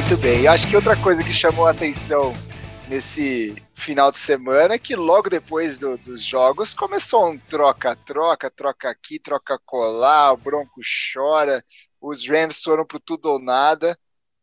[0.05, 0.43] Muito bem.
[0.43, 2.33] Eu acho que outra coisa que chamou a atenção
[2.89, 8.89] nesse final de semana é que logo depois do- dos jogos começou um troca-troca, troca
[8.89, 10.81] aqui, troca colar, o Bronco
[11.13, 11.63] chora,
[12.01, 13.97] os Rams foram pro tudo ou nada.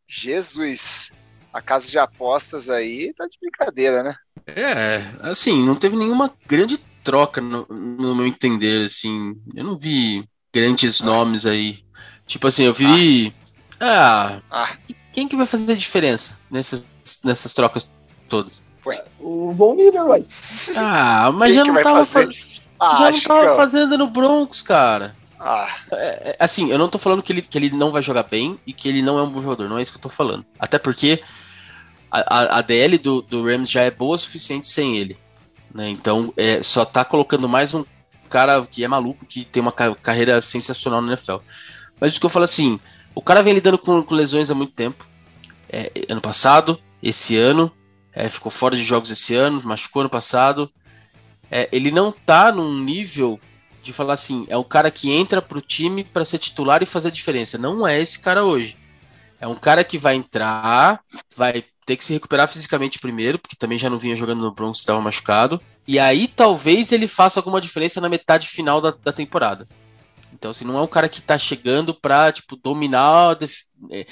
[0.08, 1.10] Jesus,
[1.52, 4.14] a casa de apostas aí tá de brincadeira, né?
[4.46, 9.34] É, assim, não teve nenhuma grande troca no, no meu entender, assim.
[9.54, 11.84] Eu não vi grandes nomes aí.
[12.26, 13.32] Tipo assim, eu vi.
[13.78, 14.76] Ah, Ah.
[15.12, 16.84] Quem que vai fazer a diferença nessas,
[17.24, 17.86] nessas trocas
[18.28, 18.62] todas?
[19.18, 20.24] O Von Miller, uai.
[20.76, 22.34] Ah, mas Quem já não tava, fazer?
[22.34, 25.14] fa- Ah, já não tava que- fazendo no Broncos, cara.
[25.38, 28.58] Ah, É, assim, eu não tô falando que ele, que ele não vai jogar bem
[28.66, 30.44] e que ele não é um bom jogador, não é isso que eu tô falando.
[30.58, 31.22] Até porque
[32.10, 35.16] a, a, DL do, do Rams já é boa o suficiente sem ele.
[35.74, 35.88] Né?
[35.90, 37.84] Então, é, só tá colocando mais um
[38.28, 41.36] cara que é maluco, que tem uma ca- carreira sensacional no NFL.
[42.00, 42.80] Mas o que eu falo assim,
[43.14, 45.06] o cara vem lidando com, com lesões há muito tempo.
[45.68, 47.70] É, ano passado, esse ano,
[48.12, 50.70] é, ficou fora de jogos esse ano, machucou ano passado.
[51.50, 53.40] É, ele não tá num nível
[53.82, 57.08] de falar assim, é um cara que entra pro time para ser titular e fazer
[57.08, 57.56] a diferença.
[57.56, 58.76] Não é esse cara hoje.
[59.40, 61.00] É um cara que vai entrar,
[61.34, 64.80] vai ter que se recuperar fisicamente primeiro, porque também já não vinha jogando no Broncos,
[64.80, 65.60] estava machucado.
[65.88, 69.66] E aí talvez ele faça alguma diferença na metade final da, da temporada.
[70.32, 74.06] Então, assim, não é um cara que tá chegando pra, tipo, dominar, def- é,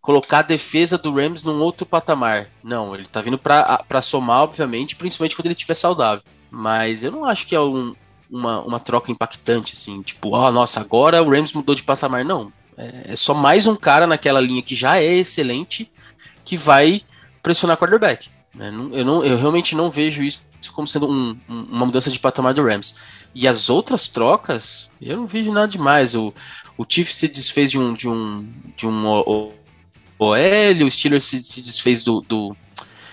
[0.00, 2.48] colocar a defesa do Rams num outro patamar.
[2.62, 6.22] Não, ele tá vindo pra, pra somar, obviamente, principalmente quando ele estiver saudável.
[6.50, 7.92] Mas eu não acho que é um,
[8.30, 12.24] uma, uma troca impactante, assim, tipo, ó, nossa, agora o Rams mudou de patamar.
[12.24, 12.52] Não.
[12.76, 15.90] É, é só mais um cara naquela linha que já é excelente
[16.44, 17.02] que vai
[17.42, 18.30] pressionar quarterback.
[18.54, 18.68] né?
[18.92, 20.42] Eu, não, eu realmente não vejo isso
[20.72, 22.94] como sendo um- um- uma mudança de patamar do Rams.
[23.34, 26.14] E as outras trocas, eu não vejo nada demais.
[26.14, 26.32] O,
[26.78, 29.52] o Chiefs se desfez de um de um de um OL,
[30.18, 32.56] o Steelers se, se desfez do, do,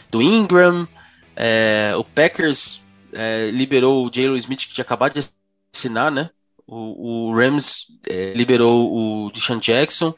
[0.10, 0.88] do Ingram,
[1.36, 2.82] é, o Packers
[3.14, 5.28] é, liberou o Jalen Smith que tinha acabado de
[5.74, 6.30] assinar, né?
[6.68, 10.14] O, o Rams é, liberou o Deshaun Jackson.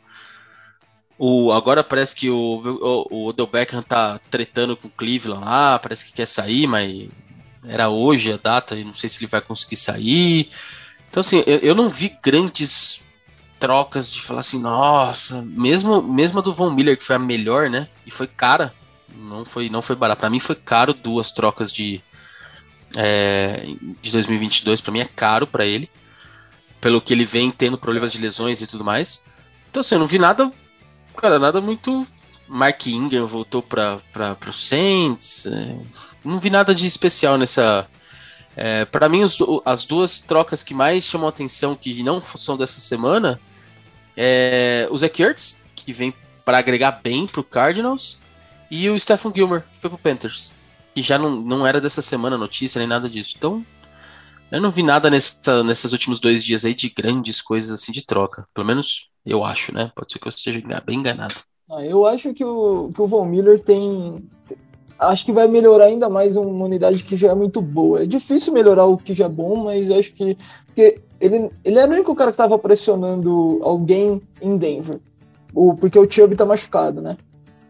[1.17, 5.79] O, agora parece que o, o, o Odell Beckham tá tretando com o Cleveland lá,
[5.79, 7.07] parece que quer sair, mas
[7.66, 10.49] era hoje a data e não sei se ele vai conseguir sair.
[11.09, 13.01] Então, assim, eu, eu não vi grandes
[13.59, 17.70] trocas de falar assim, nossa, mesmo, mesmo a do Von Miller, que foi a melhor,
[17.70, 17.88] né?
[18.05, 18.74] E foi cara,
[19.16, 20.20] não foi, não foi barato.
[20.20, 22.01] Pra mim foi caro duas trocas de,
[22.95, 23.66] é,
[24.01, 25.89] de 2022, pra mim é caro pra ele,
[26.82, 29.24] pelo que ele vem tendo problemas de lesões e tudo mais.
[29.70, 30.51] Então, assim, eu não vi nada,
[31.16, 32.05] cara, nada muito
[32.47, 34.01] Mark Ingram voltou para
[34.47, 35.45] o Saints.
[35.45, 35.78] É,
[36.24, 37.88] não vi nada de especial nessa.
[38.55, 42.80] É, para mim, os, as duas trocas que mais chamam atenção, que não são dessa
[42.80, 43.39] semana,
[44.15, 46.13] é o Zach Ertz, que vem
[46.45, 48.17] para agregar bem pro Cardinals,
[48.69, 50.51] e o Stephen Gilmer, que foi pro Panthers.
[50.95, 53.34] E já não, não era dessa semana notícia nem nada disso.
[53.38, 53.65] Então,
[54.51, 58.05] eu não vi nada nessa, nesses últimos dois dias aí de grandes coisas assim de
[58.05, 58.45] troca.
[58.53, 59.91] Pelo menos eu acho, né?
[59.95, 61.36] Pode ser que eu esteja bem enganado.
[61.71, 64.30] Ah, eu acho que o, que o Von Miller tem.
[65.03, 68.03] Acho que vai melhorar ainda mais uma unidade que já é muito boa.
[68.03, 70.37] É difícil melhorar o que já é bom, mas acho que.
[70.65, 74.99] Porque ele, ele era o único cara que estava pressionando alguém em Denver.
[75.53, 77.17] O, porque o Chubb tá machucado, né?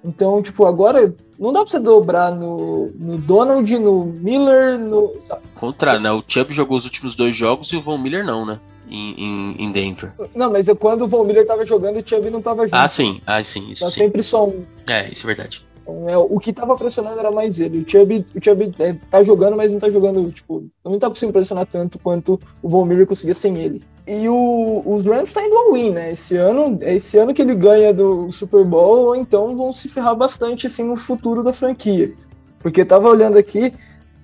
[0.04, 5.16] Então, tipo, agora não dá pra você dobrar no, no Donald, no Miller, no.
[5.22, 5.42] Sabe?
[5.56, 6.12] Contrário, né?
[6.12, 8.60] O Chubb jogou os últimos dois jogos e o Von Miller não, né?
[8.90, 10.12] Em, em, em Denver.
[10.36, 12.76] Não, mas é quando o Von Miller tava jogando o Chubb não tava junto.
[12.76, 13.72] Ah, sim, ah, sim.
[13.72, 14.02] Isso tá sim.
[14.02, 14.64] sempre só um.
[14.88, 15.64] É, isso é verdade.
[16.08, 17.80] É, o que tava pressionando era mais ele.
[17.80, 21.34] O Chubb, o Chubb é, tá jogando, mas não tá jogando, tipo, não tá conseguindo
[21.34, 23.84] pressionar tanto quanto o Von Miller conseguia sem ele.
[24.08, 26.12] E o, os Rams tá indo ao win, né?
[26.12, 29.90] Esse ano, é esse ano que ele ganha do Super Bowl, ou então vão se
[29.90, 32.12] ferrar bastante assim no futuro da franquia.
[32.60, 33.74] Porque tava olhando aqui,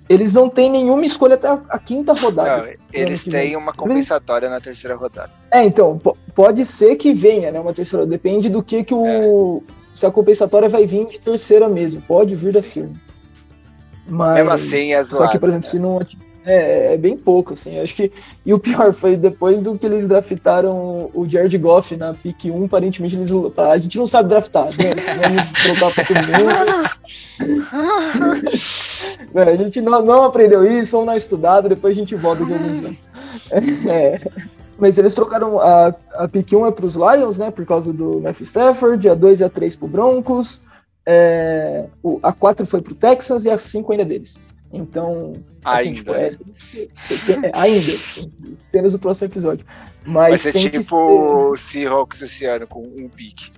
[0.07, 2.63] eles não têm nenhuma escolha até a, a quinta rodada.
[2.63, 5.31] Não, eles têm uma compensatória na terceira rodada.
[5.51, 6.01] É, então,
[6.33, 7.59] pode ser que venha, né?
[7.59, 9.78] Uma terceira, depende do que que o é.
[9.99, 12.93] Se a compensatória vai vir de terceira mesmo, pode vir da firma.
[14.07, 15.71] Mas Mesmo assim, é zoado, só que por exemplo, né?
[15.71, 15.99] se não
[16.45, 17.77] é, é, bem pouco, assim.
[17.79, 18.09] Acho que.
[18.45, 22.63] E o pior foi depois do que eles draftaram o Jared Goff na pick 1,
[22.63, 23.29] aparentemente eles.
[23.57, 24.95] A gente não sabe draftar, né?
[25.21, 26.49] Vamos trocar pra todo mundo.
[29.35, 32.45] é, a gente não, não aprendeu isso, ou não é estudado, depois a gente volta
[32.45, 33.09] de alguns anos.
[33.89, 34.19] É,
[34.79, 37.51] mas eles trocaram a, a pick 1 é pros Lions, né?
[37.51, 40.61] Por causa do Matthew Stafford, a 2 e a 3 pro Broncos.
[41.05, 44.37] É, o, a 4 foi pro Texans e a 5 ainda é deles.
[44.71, 45.33] Então.
[45.63, 45.99] Assim, ainda.
[45.99, 47.91] Tipo, é, é, ainda.
[48.67, 49.65] Cenas do próximo episódio.
[50.05, 53.51] Mas Vai ser tipo o Seahawks esse ano com um pique.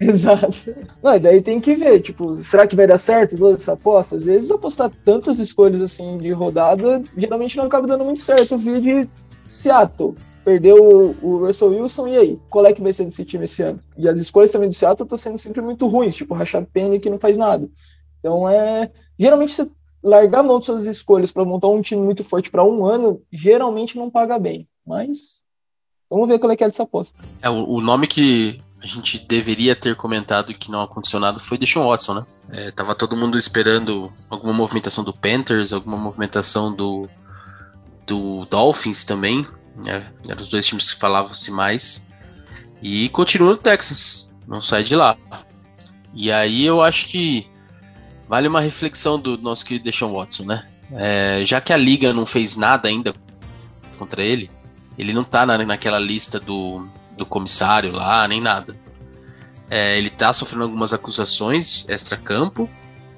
[0.00, 0.74] Exato.
[1.02, 4.16] Não, e daí tem que ver, tipo, será que vai dar certo toda essa aposta?
[4.16, 8.56] Às vezes apostar tantas escolhas assim de rodada, geralmente não acaba dando muito certo.
[8.56, 9.08] O vídeo de
[9.46, 10.14] Seattle.
[10.44, 12.40] Perdeu o Russell Wilson, e aí?
[12.50, 13.80] Qual é que vai ser desse time esse ano?
[13.96, 17.00] E as escolhas também do Seattle estão sendo sempre muito ruins, tipo o Rashad Penny
[17.00, 17.68] que não faz nada.
[18.20, 18.90] Então é.
[19.18, 19.66] Geralmente você
[20.02, 23.22] largar a mão de suas escolhas para montar um time muito forte para um ano,
[23.32, 24.68] geralmente não paga bem.
[24.86, 25.40] Mas
[26.10, 27.18] vamos ver qual é que é dessa aposta.
[27.40, 31.56] É, o, o nome que a gente deveria ter comentado que não aconteceu nada foi
[31.56, 32.26] Deshaun Watson, né?
[32.50, 37.08] É, tava todo mundo esperando alguma movimentação do Panthers, alguma movimentação do,
[38.06, 39.46] do Dolphins também.
[39.84, 40.06] Né?
[40.28, 42.06] Eram os dois times que falavam-se mais.
[42.82, 45.16] E continua no Texas, não sai de lá.
[46.12, 47.48] E aí eu acho que
[48.28, 50.68] vale uma reflexão do nosso querido Deshaun Watson, né?
[50.92, 53.14] É, já que a liga não fez nada ainda
[53.98, 54.50] contra ele,
[54.98, 58.76] ele não tá na, naquela lista do, do comissário lá, nem nada.
[59.70, 62.68] É, ele tá sofrendo algumas acusações extra-campo,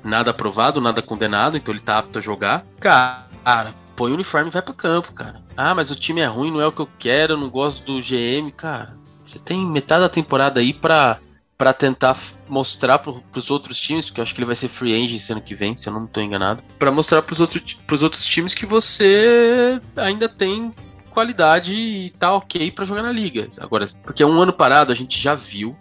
[0.02, 2.64] nada aprovado, nada condenado, então ele tá apto a jogar.
[2.80, 5.42] Cara, põe o uniforme e vai pro campo, cara.
[5.56, 7.82] Ah, mas o time é ruim, não é o que eu quero, eu não gosto
[7.84, 8.94] do GM, cara.
[9.24, 11.18] Você tem metade da temporada aí pra
[11.58, 12.16] para tentar
[12.48, 15.40] mostrar para os outros times, porque eu acho que ele vai ser free agent ano
[15.40, 18.66] que vem, se eu não estou enganado, para mostrar para os outros, outros times que
[18.66, 20.70] você ainda tem
[21.10, 23.48] qualidade e tá ok para jogar na liga.
[23.58, 25.74] Agora, porque um ano parado a gente já viu,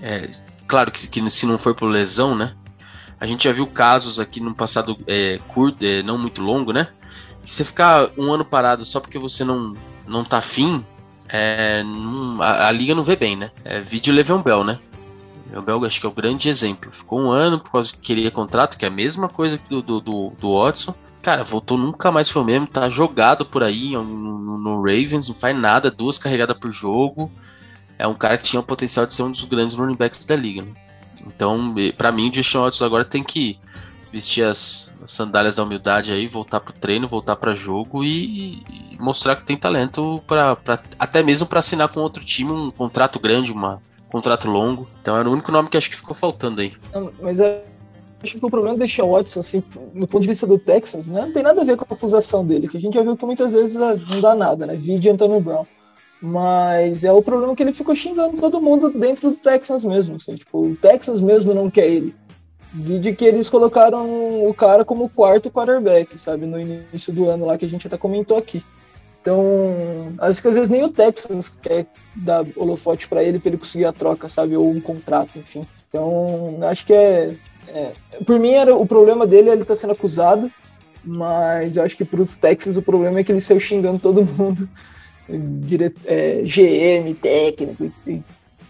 [0.00, 0.30] é,
[0.68, 2.54] claro que, que, se não for por lesão, né?
[3.18, 6.88] A gente já viu casos aqui no passado é, curto, é, não muito longo, né?
[7.46, 9.74] Você ficar um ano parado só porque você não
[10.06, 10.84] não tá afim,
[11.28, 13.50] é, não, a, a, liga não vê bem, né?
[13.64, 14.78] É vídeo Le'Veon Bell, né?
[15.54, 16.92] O Belga acho que é o grande exemplo.
[16.92, 20.00] Ficou um ano por causa que queria contrato, que é a mesma coisa do, do,
[20.00, 20.94] do, do Watson.
[21.22, 24.04] Cara, voltou nunca mais foi o mesmo, tá jogado por aí no,
[24.58, 27.30] no, Ravens, não faz nada, duas carregadas por jogo.
[27.98, 30.36] É um cara que tinha o potencial de ser um dos grandes running backs da
[30.36, 30.62] liga.
[30.62, 30.72] Né?
[31.26, 33.58] Então, para mim, o Justin Watson agora tem que
[34.12, 39.36] vestir as, sandálias da humildade aí, voltar pro treino, voltar para jogo e, e, mostrar
[39.36, 40.56] que tem talento para
[40.98, 43.80] até mesmo para assinar com outro time um contrato grande, uma
[44.10, 44.88] contrato longo.
[45.00, 46.72] Então era o único nome que acho que ficou faltando aí.
[47.20, 47.62] Mas é,
[48.22, 49.62] acho que o problema deixar o Watson, assim,
[49.94, 52.44] no ponto de vista do Texans, né, não tem nada a ver com a acusação
[52.44, 54.74] dele, que a gente já viu que muitas vezes é, não dá nada, né?
[54.74, 55.66] Vide Antonio Brown.
[56.20, 60.34] Mas é o problema que ele ficou xingando todo mundo dentro do Texans mesmo, assim,
[60.34, 62.14] tipo, o Texans mesmo não quer ele.
[62.78, 67.56] Vide que eles colocaram o cara como quarto quarterback, sabe, no início do ano lá
[67.56, 68.62] que a gente até comentou aqui.
[69.22, 73.58] Então, acho que às vezes nem o Texans quer dar holofote para ele para ele
[73.58, 74.56] conseguir a troca, sabe?
[74.56, 75.66] Ou um contrato, enfim.
[75.88, 77.34] Então, acho que é,
[77.68, 77.92] é,
[78.24, 80.52] Por mim, era, o problema dele é ele tá sendo acusado,
[81.02, 84.24] mas eu acho que para os Texas o problema é que ele saiu xingando todo
[84.24, 84.68] mundo.
[85.28, 87.90] Dire, é, GM, técnico,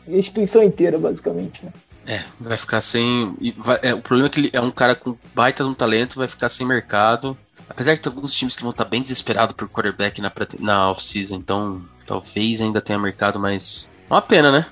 [0.09, 1.65] instituição inteira, basicamente.
[1.65, 1.73] Né?
[2.07, 3.37] É, vai ficar sem.
[3.57, 6.19] Vai, é, o problema é que ele é um cara com baita de um talento,
[6.19, 7.37] vai ficar sem mercado.
[7.69, 11.35] Apesar que tem alguns times que vão estar bem desesperados por quarterback na, na off-season,
[11.35, 13.91] então talvez ainda tenha mercado, mas.
[14.09, 14.67] Uma pena, né?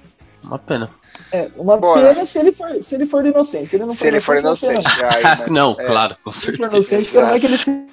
[0.45, 0.89] Uma pena.
[1.32, 2.09] É, uma Bora.
[2.09, 3.70] pena se ele for, se ele for inocente.
[3.70, 4.87] Se ele não for, se ele for inocente.
[5.03, 5.87] Aí, não, é.
[5.87, 6.82] claro, com certeza.
[6.82, 7.89] Se ele for inocente, como é que ele se.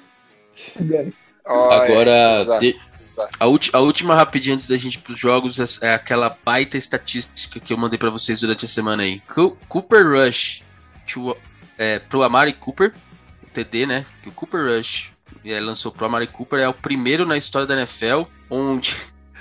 [1.44, 2.76] Agora, de,
[3.18, 7.60] a, a, última rapidinha antes da gente ir pros jogos é, é aquela baita estatística
[7.60, 9.20] que eu mandei para vocês durante a semana aí.
[9.68, 10.62] Cooper Rush
[11.06, 11.36] to,
[11.76, 12.94] é, pro Amari Cooper,
[13.42, 14.06] o TD, né?
[14.22, 15.10] Que o Cooper Rush
[15.44, 18.96] é, lançou pro Amari Cooper é o primeiro na história da NFL onde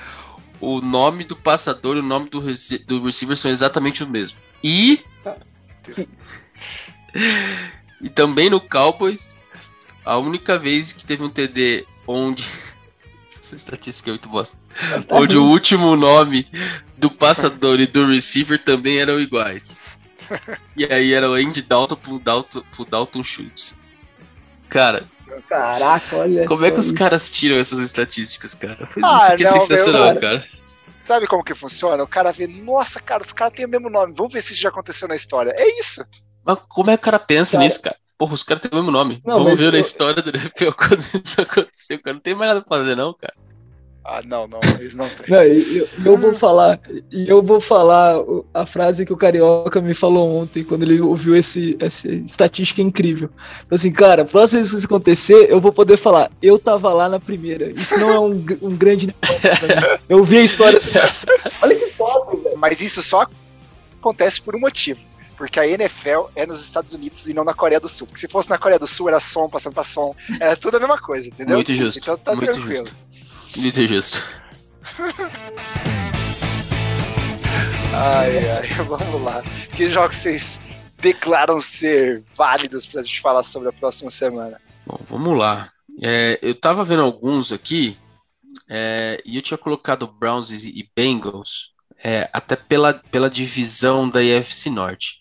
[0.59, 4.37] o nome do passador e o nome do, rec do receiver são exatamente o mesmo.
[4.63, 5.03] E.
[8.01, 9.39] e também no Cowboys,
[10.05, 12.45] a única vez que teve um TD onde.
[13.51, 14.57] Essa estatística é muito bosta.
[15.11, 16.47] onde o último nome
[16.97, 19.79] do passador e do receiver também eram iguais.
[20.77, 23.77] E aí era o Andy Dalton pro Dalton, pro Dalton Schultz.
[24.69, 25.03] Cara,
[25.47, 28.87] Caraca, olha Como é que os caras tiram essas estatísticas, cara?
[28.87, 30.39] Foi ah, isso que é não, é sensacional, meu, cara.
[30.39, 30.49] cara.
[31.03, 32.01] Sabe como que funciona?
[32.03, 34.61] O cara vê, nossa, cara, os caras têm o mesmo nome, vamos ver se isso
[34.61, 35.53] já aconteceu na história.
[35.57, 36.05] É isso.
[36.45, 37.63] Mas como é que o cara pensa cara...
[37.63, 37.97] nisso, cara?
[38.21, 39.19] Porra, os caras têm o mesmo nome.
[39.25, 39.71] Não, vamos ver eu...
[39.71, 42.13] na história do NFL quando isso aconteceu, cara.
[42.13, 43.33] Não tem mais nada pra fazer, não, cara.
[44.05, 45.25] Ah, não, não, eles não têm.
[45.27, 46.79] Não, eu, eu vou falar,
[47.11, 48.17] e eu vou falar
[48.53, 53.27] a frase que o Carioca me falou ontem, quando ele ouviu esse, essa estatística incrível.
[53.71, 57.19] Assim, cara, próxima vez que isso acontecer, eu vou poder falar, eu tava lá na
[57.19, 57.71] primeira.
[57.71, 59.99] Isso não é um, um grande negócio pra mim.
[60.07, 60.91] Eu vi a história assim,
[61.59, 62.55] olha que foda, velho.
[62.55, 63.25] Mas isso só
[63.99, 64.99] acontece por um motivo.
[65.41, 68.05] Porque a NFL é nos Estados Unidos e não na Coreia do Sul.
[68.05, 70.15] Porque se fosse na Coreia do Sul, era som passando pra som.
[70.39, 71.55] Era tudo a mesma coisa, entendeu?
[71.55, 71.97] Muito justo.
[71.97, 72.87] Então tá muito tranquilo.
[72.87, 73.59] Justo.
[73.59, 74.23] Muito justo.
[77.91, 79.41] ai, ai, vamos lá.
[79.75, 80.61] Que jogos vocês
[80.99, 84.61] declaram ser válidos pra gente falar sobre a próxima semana?
[84.85, 85.71] Bom, vamos lá.
[86.03, 87.97] É, eu tava vendo alguns aqui
[88.69, 91.71] é, e eu tinha colocado Browns e Bengals
[92.03, 95.20] é, até pela, pela divisão da IFC Norte.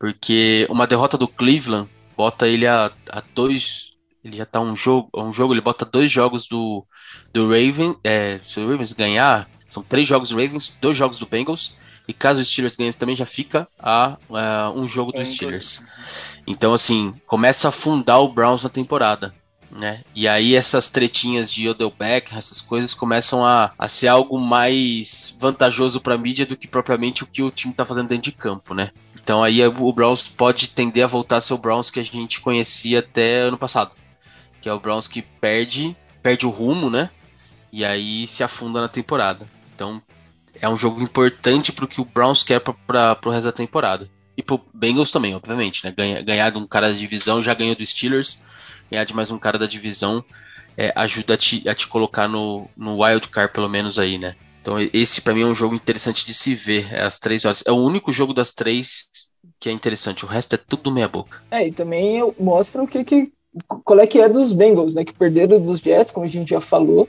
[0.00, 1.86] Porque uma derrota do Cleveland
[2.16, 3.90] bota ele a, a dois.
[4.24, 6.86] Ele já tá um jogo, um jogo, ele bota dois jogos do,
[7.32, 11.26] do Raven, é, se o Ravens ganhar, são três jogos do Ravens, dois jogos do
[11.26, 11.74] Bengals,
[12.06, 15.82] e caso o Steelers ganhe também já fica a, a um jogo dos Steelers.
[16.46, 19.34] Então, assim, começa a afundar o Browns na temporada.
[19.70, 20.02] Né?
[20.14, 25.34] E aí essas tretinhas de Odell Beck, essas coisas começam a, a ser algo mais
[25.38, 28.36] vantajoso para a mídia do que propriamente o que o time está fazendo dentro de
[28.36, 28.90] campo, né?
[29.30, 32.40] Então aí o Browns pode tender a voltar a ser o Browns que a gente
[32.40, 33.92] conhecia até ano passado,
[34.60, 37.10] que é o Browns que perde, perde o rumo, né?
[37.72, 39.46] e aí se afunda na temporada.
[39.72, 40.02] Então
[40.60, 44.10] é um jogo importante pro que o Browns quer para pro resto da temporada.
[44.36, 45.94] E pro Bengals também, obviamente, né?
[45.96, 48.40] Ganhar, ganhar de um cara da divisão, já ganhou do Steelers,
[48.90, 50.24] ganhar de mais um cara da divisão
[50.76, 54.34] é, ajuda a te, a te colocar no, no wild card, pelo menos aí, né?
[54.60, 56.92] Então esse para mim é um jogo interessante de se ver.
[56.92, 57.62] É três horas.
[57.66, 59.08] É o único jogo das três
[59.58, 60.24] que é interessante.
[60.24, 61.42] O resto é tudo meia boca.
[61.50, 63.32] É, e também mostra o que, que
[63.66, 65.04] qual é que é dos Bengals, né?
[65.04, 67.08] Que perderam dos Jets, como a gente já falou.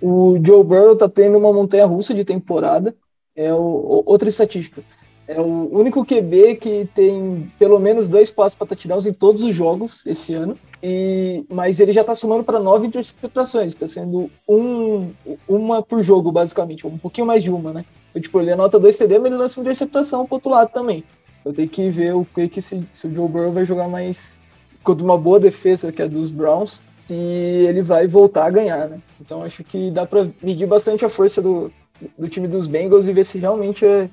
[0.00, 2.94] O Joe Burrow tá tendo uma montanha russa de temporada.
[3.36, 4.82] É o, outra estatística.
[5.26, 9.54] É o único QB que tem pelo menos dois passos para touchdowns em todos os
[9.54, 10.58] jogos esse ano.
[10.86, 15.12] E, mas ele já está somando para nove interceptações, está sendo um,
[15.48, 17.86] uma por jogo, basicamente, um pouquinho mais de uma, né?
[18.10, 21.02] Então, tipo, ele anota dois TD, mas ele lança uma interceptação pro outro lado também.
[21.42, 24.42] Eu tenho que ver o que, que se, se o Joe Burrow vai jogar mais
[24.82, 29.00] contra uma boa defesa, que é dos Browns, se ele vai voltar a ganhar, né?
[29.18, 31.72] Então acho que dá para medir bastante a força do,
[32.18, 34.08] do time dos Bengals e ver se realmente é,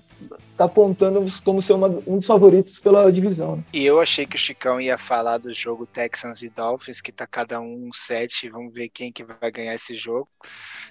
[0.55, 3.57] tá apontando como ser uma, um dos favoritos pela divisão.
[3.57, 3.63] Né?
[3.73, 7.25] E eu achei que o Chicão ia falar do jogo Texans e Dolphins, que tá
[7.27, 10.27] cada um um set, vamos ver quem que vai ganhar esse jogo.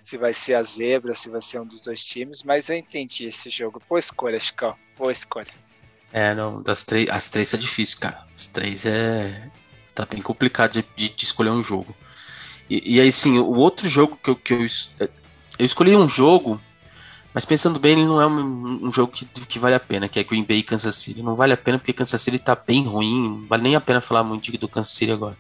[0.03, 3.27] Se vai ser a zebra, se vai ser um dos dois times, mas eu entendi
[3.27, 3.81] esse jogo.
[3.89, 4.75] Boa escolha, Chicão.
[4.97, 5.53] Boa escolha.
[6.13, 8.27] É, não, das três, as três tá difícil, cara.
[8.35, 9.49] As três é,
[9.95, 11.95] Tá bem complicado de, de, de escolher um jogo.
[12.69, 14.67] E, e, aí, sim, o outro jogo que eu, que eu.
[15.59, 16.61] Eu escolhi um jogo,
[17.33, 20.19] mas pensando bem, ele não é um, um jogo que, que vale a pena, que
[20.19, 21.23] é Green Bay e Kansas City.
[21.23, 24.01] Não vale a pena porque Kansas City tá bem ruim, não vale nem a pena
[24.01, 25.37] falar muito do Kansas City agora.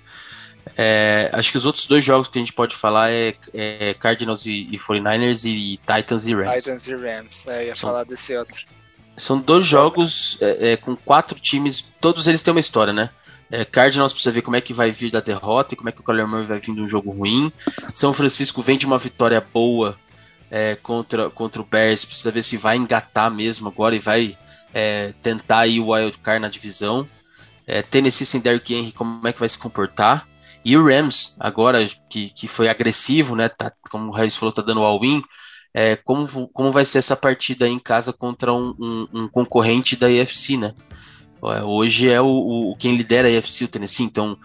[0.77, 4.47] É, acho que os outros dois jogos que a gente pode falar é, é Cardinals
[4.47, 6.65] e, e 49ers e Titans e Rams.
[6.65, 7.63] Titans e Rams, né?
[7.63, 8.65] Eu ia São, falar desse outro.
[9.17, 13.11] São dois jogos é, é, com quatro times, todos eles têm uma história, né?
[13.51, 16.01] É, Cardinals precisa ver como é que vai vir da derrota e como é que
[16.01, 17.53] o Kyler Murray vai vir de um jogo ruim.
[17.93, 19.99] São Francisco vem de uma vitória boa
[20.51, 24.37] é, contra, contra o Bears, precisa ver se vai engatar mesmo agora e vai
[24.75, 27.09] é, tentar ir o wild card na divisão.
[27.67, 30.27] É, Tennessee sem Derrick Henry, como é que vai se comportar?
[30.65, 33.49] E o Rams, agora que, que foi agressivo, né?
[33.49, 35.23] Tá, como o Harris falou, tá dando all-in
[35.73, 40.11] é, como, como vai ser essa partida em casa contra um, um, um concorrente da
[40.11, 40.75] EFC, né?
[41.43, 42.27] É, hoje é o,
[42.71, 44.37] o, quem lidera a EFC, o Tennessee, então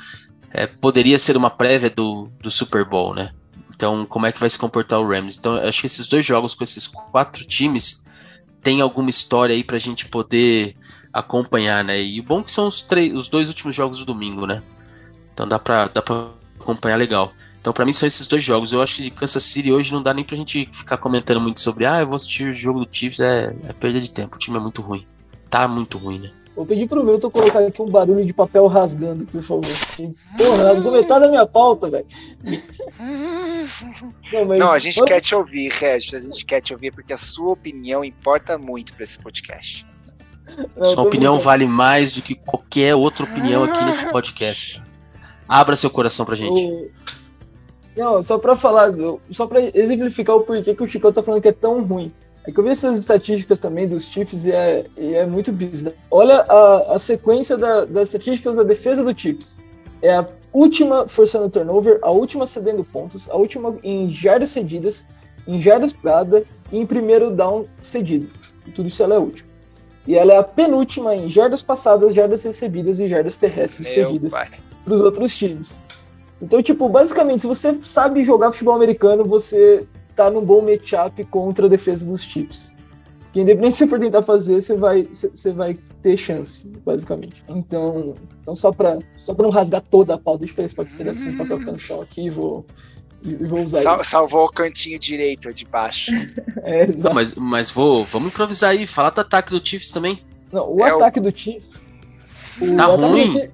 [0.51, 3.31] é, poderia ser uma prévia do, do Super Bowl, né?
[3.75, 5.37] Então, como é que vai se comportar o Rams?
[5.37, 8.03] Então, acho que esses dois jogos com esses quatro times
[8.63, 10.75] tem alguma história aí pra gente poder
[11.11, 12.01] acompanhar, né?
[12.01, 14.63] E o bom é que são os, três, os dois últimos jogos do domingo, né?
[15.33, 17.33] Então dá pra, dá pra acompanhar legal.
[17.59, 18.71] Então, para mim, são esses dois jogos.
[18.71, 21.61] Eu acho que de Kansas City hoje não dá nem pra gente ficar comentando muito
[21.61, 24.35] sobre, ah, eu vou assistir o jogo do Chiefs, é, é perda de tempo.
[24.35, 25.05] O time é muito ruim.
[25.49, 26.31] Tá muito ruim, né?
[26.55, 29.65] Vou pedir pro Milton colocar aqui um barulho de papel rasgando, por favor.
[30.37, 32.05] Porra, rasgou metade da minha pauta, velho.
[34.31, 34.59] Não, mas...
[34.59, 36.13] não, a gente quer te ouvir, Regis.
[36.13, 39.85] A gente quer te ouvir porque a sua opinião importa muito para esse podcast.
[40.77, 44.81] Não, sua opinião vale mais do que qualquer outra opinião aqui nesse podcast.
[45.47, 46.51] Abra seu coração pra gente.
[46.51, 46.89] O...
[47.97, 48.93] Não, só pra falar,
[49.29, 52.13] só pra exemplificar o porquê que o Chico tá falando que é tão ruim.
[52.47, 55.95] É que eu vi essas estatísticas também dos Chiefs e é, e é muito bizarro.
[56.11, 59.57] Olha a, a sequência da, das estatísticas da defesa do Chiefs.
[60.01, 65.07] É a última forçando turnover, a última cedendo pontos, a última em jardas cedidas,
[65.47, 68.29] em jardas pegada e em primeiro down cedido.
[68.67, 69.49] E tudo isso ela é última.
[70.07, 74.33] E ela é a penúltima em jardas passadas, jardas recebidas e jardas terrestres Meu cedidas
[74.83, 75.79] para os outros times.
[76.39, 81.65] Então, tipo, basicamente, se você sabe jogar futebol americano, você tá num bom matchup contra
[81.65, 82.73] a defesa dos Chiefs.
[83.33, 87.43] Que independente se você for tentar fazer, você vai, você vai ter chance, basicamente.
[87.49, 90.97] Então, então só para só pra não rasgar toda a pauta, deixa eu pegar esse
[90.97, 92.65] pedacinho de papel que tá no chão aqui e vou,
[93.23, 96.11] e vou usar Sal, salvou o cantinho direito de baixo.
[96.63, 97.03] é, exato.
[97.03, 100.19] Não, mas, mas vou, vamos improvisar aí, falar do ataque do Chiefs também.
[100.51, 101.23] Não, o é ataque o...
[101.23, 101.67] do Chiefs.
[102.77, 103.37] Tá ruim.
[103.37, 103.49] O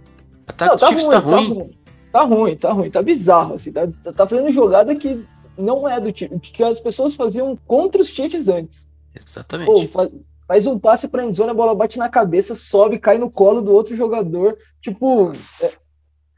[0.47, 1.32] ataque não, do tá Chiefs ruim, tá ruim.
[1.32, 1.82] Tá ruim.
[2.12, 5.26] Tá ruim, tá ruim, tá bizarro, assim, tá, tá fazendo jogada que
[5.62, 8.89] não é do tipo, que as pessoas faziam contra os Chiefs antes.
[9.14, 9.68] Exatamente.
[9.68, 10.09] Pô, faz,
[10.47, 13.72] faz, um passe pra endzone, a bola bate na cabeça, sobe, cai no colo do
[13.72, 15.32] outro jogador, tipo...
[15.62, 15.74] É,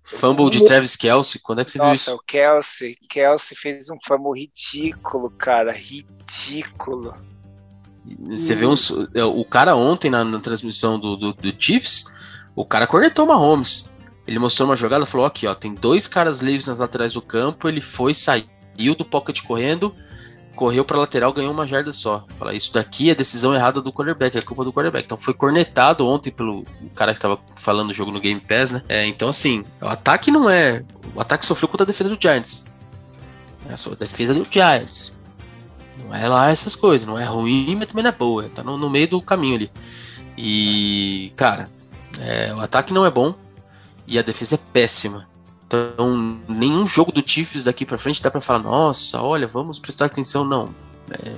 [0.03, 2.11] fumble de Travis Kelsey, quando é que você Nossa, viu isso?
[2.11, 7.15] Nossa, o Kelsey, Kelsey fez um fumble ridículo, cara, ridículo.
[8.28, 12.05] Você vê uns, é, o cara ontem na, na transmissão do, do, do Chiefs,
[12.55, 13.86] o cara cornetou uma Mahomes.
[14.28, 17.67] Ele mostrou uma jogada, falou aqui, ó, tem dois caras livres nas laterais do campo,
[17.67, 18.45] ele foi, saiu
[18.76, 19.95] do pocket correndo,
[20.55, 22.26] correu para lateral, ganhou uma jarda só.
[22.38, 25.05] Fala, isso daqui é decisão errada do quarterback, é culpa do quarterback.
[25.05, 26.65] Então foi cornetado ontem pelo
[26.95, 28.84] cara que tava falando o jogo no Game Pass, né?
[28.88, 30.84] É, então assim, o ataque não é,
[31.15, 32.65] o ataque sofreu contra a defesa do Giants.
[33.67, 35.13] É a defesa do Giants.
[35.97, 38.78] Não é lá essas coisas, não é ruim, mas também não é boa, tá no,
[38.78, 39.71] no meio do caminho ali.
[40.38, 41.69] E, cara,
[42.19, 43.34] é, o ataque não é bom
[44.07, 45.28] e a defesa é péssima.
[45.74, 50.05] Então, nenhum jogo do Chiefs daqui para frente dá para falar, nossa, olha, vamos prestar
[50.05, 50.45] atenção.
[50.45, 50.74] Não,
[51.09, 51.36] é,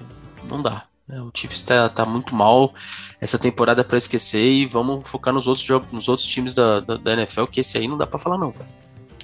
[0.50, 0.84] não dá.
[1.08, 1.22] Né?
[1.22, 2.74] O Chiefs tá, tá muito mal
[3.22, 6.98] essa temporada para esquecer e vamos focar nos outros jogos, nos outros times da, da,
[6.98, 8.68] da, NFL, que esse aí não dá para falar não, cara.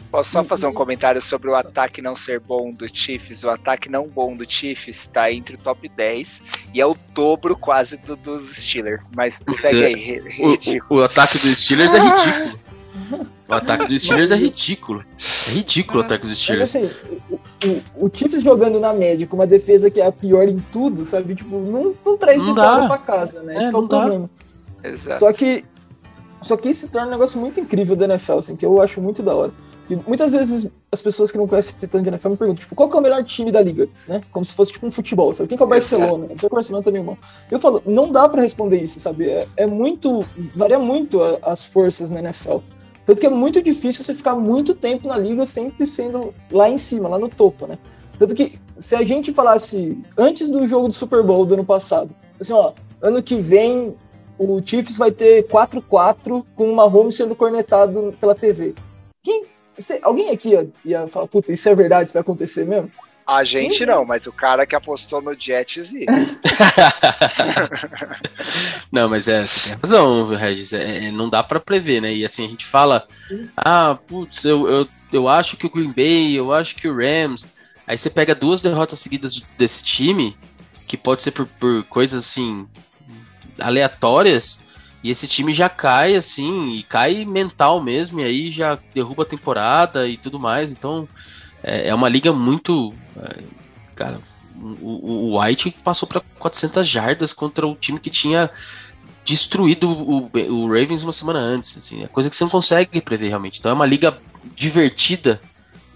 [0.09, 3.43] Posso só fazer um comentário sobre o ataque não ser bom do Chiefs?
[3.43, 6.43] O ataque não bom do Chiefs está entre o top 10
[6.73, 9.09] e é o dobro quase do, dos Steelers.
[9.15, 10.85] Mas segue aí, ridículo.
[10.89, 12.60] O, o, o ataque dos Steelers é ridículo.
[13.47, 15.03] O ataque dos Steelers é ridículo.
[15.47, 16.73] É ridículo o ataque dos Steelers.
[16.73, 16.91] Mas assim,
[17.29, 17.35] o,
[17.67, 21.05] o, o Chiefs jogando na média com uma defesa que é a pior em tudo,
[21.05, 21.35] sabe?
[21.35, 23.55] Tipo, não, não traz não vitória pra casa, né?
[23.55, 24.29] É, Esse é o problema.
[24.83, 25.19] Exato.
[25.19, 25.65] Só que,
[26.41, 29.01] só que isso se torna um negócio muito incrível da NFL, assim, que eu acho
[29.01, 29.51] muito da hora.
[29.89, 32.89] E muitas vezes as pessoas que não conhecem tanto de NFL me perguntam, tipo, qual
[32.89, 34.21] é o melhor time da liga, né?
[34.31, 35.49] Como se fosse tipo um futebol, sabe?
[35.49, 36.27] Quem que é o Barcelona?
[36.29, 37.17] Não o Barcelona também, irmão.
[37.51, 39.29] Eu falo, não dá para responder isso, sabe?
[39.29, 40.25] É, é muito,
[40.55, 42.59] varia muito a, as forças na NFL.
[43.05, 46.77] Tanto que é muito difícil você ficar muito tempo na liga sempre sendo lá em
[46.77, 47.77] cima, lá no topo, né?
[48.17, 52.13] Tanto que se a gente falasse antes do jogo do Super Bowl do ano passado,
[52.39, 52.71] assim, ó,
[53.01, 53.95] ano que vem
[54.37, 58.73] o Chiefs vai ter 4-4 com uma home sendo cornetado pela TV.
[59.21, 59.45] Quem,
[59.77, 62.91] você, alguém aqui ia, ia falar, puta, isso é verdade, isso vai acontecer mesmo?
[63.25, 66.05] A gente não, mas o cara que apostou no Jets e.
[68.91, 70.73] não, mas é, você tem razão, Regis.
[70.73, 72.13] É, é não dá para prever, né?
[72.13, 73.07] E assim, a gente fala,
[73.55, 77.47] ah, putz, eu, eu, eu acho que o Green Bay, eu acho que o Rams.
[77.87, 80.37] Aí você pega duas derrotas seguidas desse time,
[80.87, 82.67] que pode ser por, por coisas assim,
[83.59, 84.61] aleatórias
[85.03, 89.25] e esse time já cai assim, e cai mental mesmo, e aí já derruba a
[89.25, 90.71] temporada e tudo mais.
[90.71, 91.07] Então
[91.63, 92.93] é, é uma liga muito.
[93.17, 93.43] É,
[93.95, 94.19] cara,
[94.81, 98.49] o, o White passou para 400 jardas contra o time que tinha
[99.25, 101.77] destruído o, o, Ravens uma semana antes.
[101.77, 103.59] Assim, é coisa que você não consegue prever realmente.
[103.59, 104.17] Então é uma liga
[104.55, 105.41] divertida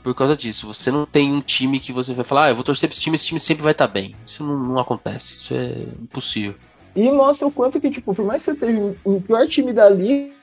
[0.03, 0.67] por causa disso.
[0.67, 3.01] Você não tem um time que você vai falar, ah, eu vou torcer para esse
[3.01, 4.15] time, esse time sempre vai estar tá bem.
[4.25, 6.55] Isso não, não acontece, isso é impossível.
[6.95, 9.89] E mostra o quanto que, tipo, por mais que você esteja o pior time da
[9.89, 10.34] liga,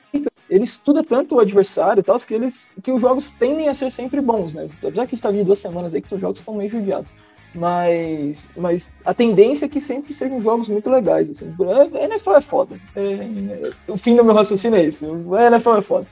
[0.49, 3.89] ele estuda tanto o adversário e tal, que, eles, que os jogos tendem a ser
[3.91, 4.69] sempre bons, né?
[4.81, 7.13] Apesar que está de duas semanas aí que os jogos estão meio judiados.
[7.55, 11.29] Mas, mas a tendência é que sempre sejam jogos muito legais.
[11.29, 11.53] Assim.
[11.95, 12.79] A NFL é foda.
[12.95, 15.05] É, é, o fim do meu raciocínio é esse.
[15.05, 16.07] A NFL é foda.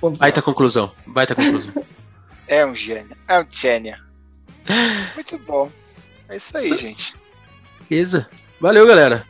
[0.00, 0.90] Vamos Baita conclusão.
[1.06, 1.84] Baita conclusão.
[2.48, 3.14] é um gênio.
[3.28, 3.96] É um gênio.
[5.14, 5.70] Muito bom.
[6.28, 6.78] É isso aí, isso.
[6.78, 7.14] gente.
[7.88, 8.26] Beleza.
[8.60, 9.26] Valeu, galera.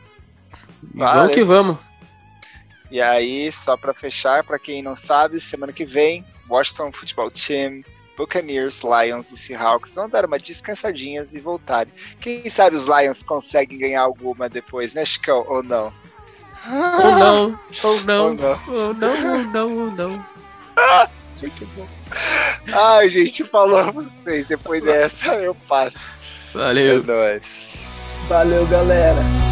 [0.93, 1.21] Valeu.
[1.21, 1.90] Vamos que vamos.
[2.91, 7.83] E aí, só para fechar, para quem não sabe, semana que vem, Washington Football Team
[8.17, 11.93] Buccaneers, Lions e Seahawks vão dar uma descansadinhas e voltarem.
[12.19, 15.45] Quem sabe os Lions conseguem ganhar alguma depois, né, Chicão?
[15.47, 15.93] Ou não?
[16.69, 20.25] Ou não, ou não, ou não, ou não, ou não, ou não.
[21.41, 21.87] Muito bom.
[22.71, 24.45] Ai, gente, falou a vocês.
[24.45, 25.99] Depois dessa eu passo.
[26.53, 26.99] Valeu.
[26.99, 27.73] É nóis.
[28.27, 29.50] Valeu, galera.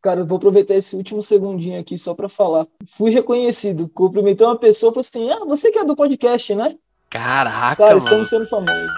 [0.00, 2.66] Cara, eu vou aproveitar esse último segundinho aqui só para falar.
[2.86, 6.76] Fui reconhecido, cumprimentei uma pessoa e falei assim: Ah, você que é do podcast, né?
[7.10, 7.98] Caraca, Cara, mano.
[7.98, 8.92] estamos sendo famosos.